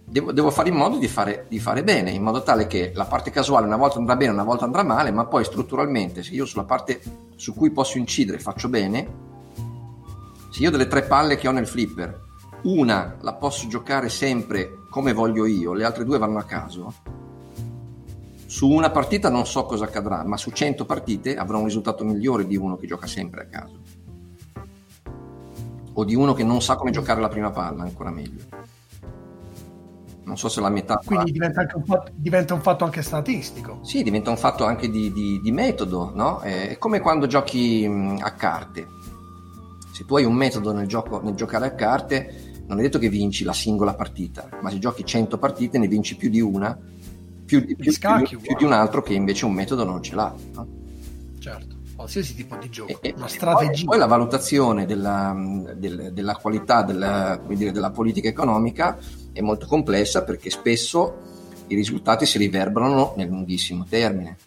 devo, 0.09 0.31
devo 0.31 0.49
fare 0.49 0.69
in 0.69 0.75
modo 0.75 0.97
di 0.97 1.07
fare, 1.07 1.45
di 1.47 1.59
fare, 1.59 1.83
bene, 1.83 2.11
in 2.11 2.23
modo 2.23 2.41
tale 2.41 2.67
che 2.67 2.91
la 2.95 3.05
parte 3.05 3.31
casuale 3.31 3.67
una 3.67 3.77
volta 3.77 3.99
andrà 3.99 4.15
bene, 4.15 4.31
una 4.31 4.43
volta 4.43 4.65
andrà 4.65 4.83
male, 4.83 5.11
ma 5.11 5.25
poi 5.25 5.43
strutturalmente 5.43 6.23
se 6.23 6.33
io 6.33 6.45
sulla 6.45 6.63
parte 6.63 7.01
su 7.35 7.53
cui 7.53 7.71
posso 7.71 7.97
incidere 7.97 8.39
faccio 8.39 8.69
bene, 8.69 9.27
se 10.51 10.61
io 10.61 10.71
delle 10.71 10.87
tre 10.87 11.03
palle 11.03 11.37
che 11.37 11.47
ho 11.47 11.51
nel 11.51 11.67
flipper, 11.67 12.27
una 12.63 13.17
la 13.21 13.33
posso 13.33 13.67
giocare 13.67 14.09
sempre 14.09 14.79
come 14.89 15.13
voglio 15.13 15.45
io, 15.45 15.73
le 15.73 15.85
altre 15.85 16.03
due 16.03 16.17
vanno 16.17 16.39
a 16.39 16.43
caso, 16.43 16.93
su 18.49 18.67
una 18.67 18.89
partita 18.89 19.29
non 19.29 19.45
so 19.45 19.65
cosa 19.65 19.85
accadrà, 19.85 20.23
ma 20.25 20.35
su 20.35 20.49
100 20.49 20.83
partite 20.85 21.37
avrò 21.37 21.59
un 21.59 21.65
risultato 21.65 22.03
migliore 22.03 22.47
di 22.47 22.57
uno 22.57 22.77
che 22.77 22.87
gioca 22.87 23.05
sempre 23.05 23.41
a 23.41 23.45
caso. 23.45 23.79
O 25.93 26.03
di 26.03 26.15
uno 26.15 26.33
che 26.33 26.43
non 26.43 26.59
sa 26.59 26.75
come 26.75 26.89
giocare 26.89 27.21
la 27.21 27.27
prima 27.27 27.51
palla, 27.51 27.83
ancora 27.83 28.09
meglio. 28.09 28.68
Non 30.29 30.37
so 30.37 30.47
se 30.47 30.61
la 30.61 30.69
metà. 30.69 31.01
Quindi 31.03 31.31
diventa, 31.31 31.61
anche 31.61 31.75
un 31.75 31.83
fatto, 31.83 32.11
diventa 32.13 32.53
un 32.53 32.61
fatto 32.61 32.85
anche 32.85 33.01
statistico. 33.01 33.79
Sì, 33.81 34.03
diventa 34.03 34.29
un 34.29 34.37
fatto 34.37 34.63
anche 34.63 34.87
di, 34.87 35.11
di, 35.11 35.41
di 35.41 35.51
metodo, 35.51 36.11
no? 36.13 36.39
È 36.41 36.77
come 36.77 36.99
quando 36.99 37.25
giochi 37.25 37.83
a 38.19 38.31
carte. 38.33 38.85
Se 39.91 40.05
tu 40.05 40.15
hai 40.17 40.25
un 40.25 40.35
metodo 40.35 40.71
nel, 40.71 40.85
gioco, 40.85 41.19
nel 41.19 41.33
giocare 41.33 41.65
a 41.65 41.71
carte, 41.71 42.61
non 42.67 42.77
è 42.77 42.83
detto 42.83 42.99
che 42.99 43.09
vinci 43.09 43.43
la 43.43 43.53
singola 43.53 43.95
partita, 43.95 44.47
ma 44.61 44.69
se 44.69 44.77
giochi 44.77 45.03
100 45.03 45.39
partite 45.39 45.79
ne 45.79 45.87
vinci 45.87 46.15
più 46.15 46.29
di 46.29 46.41
una, 46.41 46.77
più, 47.43 47.65
più, 47.65 47.75
più, 47.75 48.39
più 48.39 48.55
di 48.55 48.63
un 48.63 48.71
altro 48.71 49.01
che 49.01 49.15
invece 49.15 49.45
un 49.45 49.53
metodo 49.53 49.83
non 49.83 50.03
ce 50.03 50.13
l'ha. 50.13 50.31
No? 50.53 50.67
Certo, 51.39 51.75
qualsiasi 51.99 52.33
tipo 52.33 52.55
di 52.55 52.69
gioco, 52.69 53.01
e, 53.01 53.13
una 53.17 53.27
strategia. 53.27 53.73
Poi, 53.73 53.85
poi 53.85 53.97
la 53.97 54.05
valutazione 54.05 54.85
della, 54.85 55.35
del, 55.75 56.13
della 56.13 56.35
qualità 56.35 56.81
della, 56.81 57.37
dire, 57.45 57.73
della 57.73 57.91
politica 57.91 58.29
economica 58.29 58.97
è 59.33 59.41
molto 59.41 59.65
complessa 59.65 60.23
perché 60.23 60.49
spesso 60.49 61.27
i 61.67 61.75
risultati 61.75 62.25
si 62.25 62.37
riverberano 62.37 63.15
nel 63.17 63.27
lunghissimo 63.27 63.85
termine. 63.87 64.37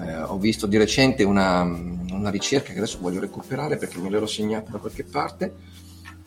Eh, 0.00 0.22
ho 0.22 0.36
visto 0.38 0.66
di 0.66 0.76
recente 0.76 1.22
una, 1.22 1.62
una, 1.62 2.30
ricerca 2.30 2.72
che 2.72 2.78
adesso 2.78 2.98
voglio 3.00 3.20
recuperare 3.20 3.76
perché 3.76 3.98
me 3.98 4.10
l'ero 4.10 4.26
segnata 4.26 4.72
da 4.72 4.78
qualche 4.78 5.04
parte 5.04 5.54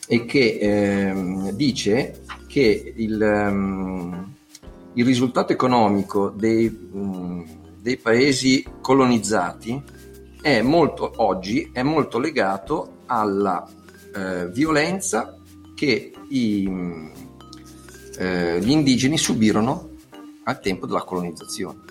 e 0.07 0.25
che 0.25 0.57
eh, 0.59 1.53
dice 1.53 2.21
che 2.47 2.93
il, 2.95 3.21
um, 3.21 4.33
il, 4.93 5.05
risultato 5.05 5.53
economico 5.53 6.29
dei, 6.29 6.89
um, 6.93 7.58
dei, 7.81 7.97
paesi 7.97 8.65
colonizzati 8.81 9.81
è 10.41 10.61
molto, 10.61 11.11
oggi 11.17 11.69
è 11.73 11.83
molto 11.83 12.19
legato 12.19 12.99
alla 13.07 13.67
eh, 14.15 14.47
violenza 14.49 15.37
che 15.75 16.11
i, 16.29 16.69
eh, 18.17 18.59
gli 18.61 18.71
indigeni 18.71 19.17
subirono 19.17 19.89
al 20.43 20.59
tempo 20.59 20.85
della 20.85 21.03
colonizzazione. 21.03 21.87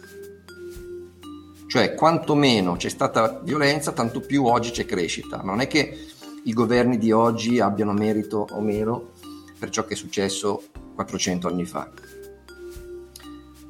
Cioè, 1.68 1.94
quanto 1.94 2.34
meno 2.34 2.76
c'è 2.76 2.88
stata 2.88 3.40
violenza, 3.44 3.92
tanto 3.92 4.20
più 4.20 4.46
oggi 4.46 4.70
c'è 4.70 4.86
crescita. 4.86 5.42
Non 5.42 5.60
è 5.60 5.66
che 5.66 6.06
i 6.44 6.52
governi 6.54 6.96
di 6.96 7.12
oggi 7.12 7.60
abbiano 7.60 7.92
merito 7.92 8.46
o 8.50 8.60
meno 8.60 9.10
per 9.58 9.68
ciò 9.68 9.84
che 9.84 9.92
è 9.92 9.96
successo 9.96 10.62
400 10.94 11.46
anni 11.46 11.66
fa. 11.66 11.90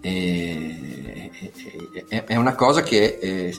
E, 0.01 1.31
è, 2.09 2.25
è 2.25 2.37
una 2.37 2.55
cosa 2.55 2.83
che 2.83 3.19
eh, 3.21 3.55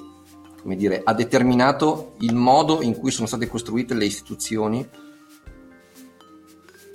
come 0.62 0.75
dire, 0.75 1.02
ha 1.04 1.13
determinato 1.13 2.13
il 2.19 2.36
modo 2.36 2.82
in 2.82 2.97
cui 2.97 3.12
sono 3.12 3.28
state 3.28 3.47
costruite 3.47 3.93
le 3.93 4.06
istituzioni 4.06 4.88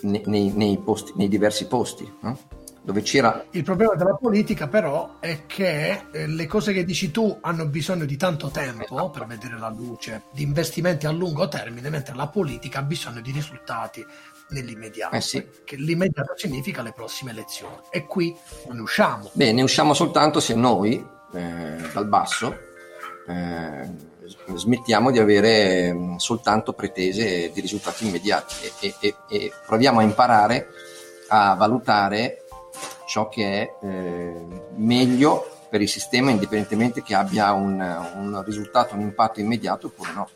nei, 0.02 0.52
nei, 0.52 0.78
posti, 0.78 1.12
nei 1.16 1.28
diversi 1.28 1.66
posti. 1.66 2.10
No? 2.20 2.38
Dove 2.82 3.00
c'era... 3.00 3.46
Il 3.52 3.64
problema 3.64 3.94
della 3.94 4.14
politica 4.14 4.68
però 4.68 5.18
è 5.18 5.46
che 5.46 6.04
eh, 6.12 6.26
le 6.26 6.46
cose 6.46 6.74
che 6.74 6.84
dici 6.84 7.10
tu 7.10 7.38
hanno 7.40 7.66
bisogno 7.66 8.04
di 8.04 8.16
tanto 8.18 8.48
tempo 8.48 9.08
per 9.08 9.26
vedere 9.26 9.58
la 9.58 9.70
luce, 9.70 10.24
di 10.32 10.42
investimenti 10.42 11.06
a 11.06 11.10
lungo 11.10 11.48
termine, 11.48 11.88
mentre 11.88 12.14
la 12.14 12.28
politica 12.28 12.80
ha 12.80 12.82
bisogno 12.82 13.22
di 13.22 13.30
risultati 13.30 14.04
nell'immediato. 14.54 15.14
Eh 15.14 15.20
sì. 15.20 15.46
Che 15.64 15.76
l'immediato 15.76 16.32
significa 16.36 16.82
le 16.82 16.92
prossime 16.92 17.32
elezioni. 17.32 17.76
E 17.90 18.06
qui 18.06 18.34
ne 18.70 18.80
usciamo. 18.80 19.30
Beh, 19.32 19.52
ne 19.52 19.62
usciamo 19.62 19.92
soltanto 19.92 20.40
se 20.40 20.54
noi, 20.54 21.04
eh, 21.34 21.76
dal 21.92 22.06
basso, 22.06 22.56
eh, 23.28 24.12
smettiamo 24.54 25.10
di 25.10 25.18
avere 25.18 25.92
mm, 25.92 26.16
soltanto 26.16 26.72
pretese 26.72 27.50
di 27.52 27.60
risultati 27.60 28.06
immediati 28.06 28.54
e, 28.80 28.94
e, 29.00 29.14
e 29.28 29.52
proviamo 29.66 30.00
a 30.00 30.02
imparare 30.02 30.68
a 31.28 31.54
valutare 31.54 32.44
ciò 33.06 33.28
che 33.28 33.62
è 33.62 33.86
eh, 33.86 34.46
meglio 34.76 35.48
per 35.68 35.82
il 35.82 35.88
sistema 35.88 36.30
indipendentemente 36.30 37.02
che 37.02 37.14
abbia 37.14 37.52
un, 37.52 37.80
un 37.80 38.42
risultato, 38.44 38.94
un 38.94 39.00
impatto 39.00 39.40
immediato 39.40 39.88
oppure 39.88 40.12
no. 40.12 40.28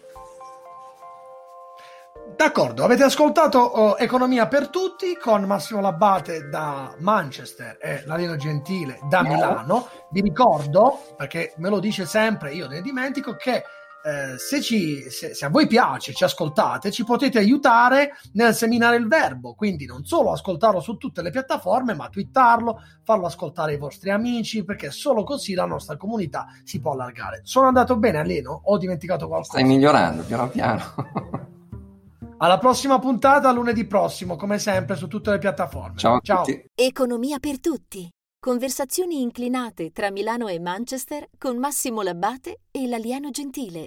D'accordo, 2.38 2.84
avete 2.84 3.02
ascoltato 3.02 3.58
oh, 3.58 3.96
Economia 3.98 4.46
per 4.46 4.68
tutti 4.68 5.16
con 5.16 5.42
Massimo 5.42 5.80
Labate 5.80 6.48
da 6.48 6.94
Manchester 7.00 7.78
e 7.80 8.04
Lalino 8.06 8.36
Gentile 8.36 9.00
da 9.10 9.24
Milano. 9.24 9.88
Vi 10.12 10.20
ricordo, 10.20 11.00
perché 11.16 11.54
me 11.56 11.68
lo 11.68 11.80
dice 11.80 12.06
sempre, 12.06 12.54
io 12.54 12.68
ne 12.68 12.80
dimentico, 12.80 13.34
che 13.34 13.64
eh, 14.04 14.38
se, 14.38 14.62
ci, 14.62 15.10
se, 15.10 15.34
se, 15.34 15.46
a 15.46 15.48
voi 15.48 15.66
piace, 15.66 16.12
ci 16.14 16.22
ascoltate, 16.22 16.92
ci 16.92 17.02
potete 17.02 17.38
aiutare 17.38 18.12
nel 18.34 18.54
seminare 18.54 18.98
il 18.98 19.08
verbo, 19.08 19.54
quindi 19.54 19.84
non 19.84 20.04
solo 20.04 20.30
ascoltarlo 20.30 20.78
su 20.78 20.96
tutte 20.96 21.22
le 21.22 21.30
piattaforme, 21.30 21.94
ma 21.94 22.08
twittarlo, 22.08 22.80
farlo 23.02 23.26
ascoltare 23.26 23.72
ai 23.72 23.78
vostri 23.78 24.10
amici, 24.10 24.62
perché 24.62 24.92
solo 24.92 25.24
così 25.24 25.54
la 25.54 25.66
nostra 25.66 25.96
comunità 25.96 26.46
si 26.62 26.78
può 26.78 26.92
allargare. 26.92 27.40
Sono 27.42 27.66
andato 27.66 27.96
bene, 27.96 28.18
Aleno? 28.18 28.60
Ho 28.66 28.78
dimenticato 28.78 29.26
qualcosa? 29.26 29.58
Stai 29.58 29.64
migliorando, 29.64 30.22
piano 30.22 30.48
piano. 30.48 31.48
Alla 32.40 32.58
prossima 32.58 33.00
puntata, 33.00 33.50
lunedì 33.50 33.84
prossimo, 33.84 34.36
come 34.36 34.60
sempre, 34.60 34.94
su 34.94 35.08
tutte 35.08 35.30
le 35.30 35.38
piattaforme. 35.38 35.98
Ciao. 35.98 36.20
Ciao. 36.22 36.44
Economia 36.74 37.38
per 37.40 37.58
tutti. 37.58 38.08
Conversazioni 38.40 39.20
inclinate 39.20 39.90
tra 39.90 40.12
Milano 40.12 40.46
e 40.46 40.60
Manchester 40.60 41.28
con 41.36 41.58
Massimo 41.58 42.02
Labbate 42.02 42.60
e 42.70 42.86
l'alieno 42.86 43.30
gentile. 43.30 43.86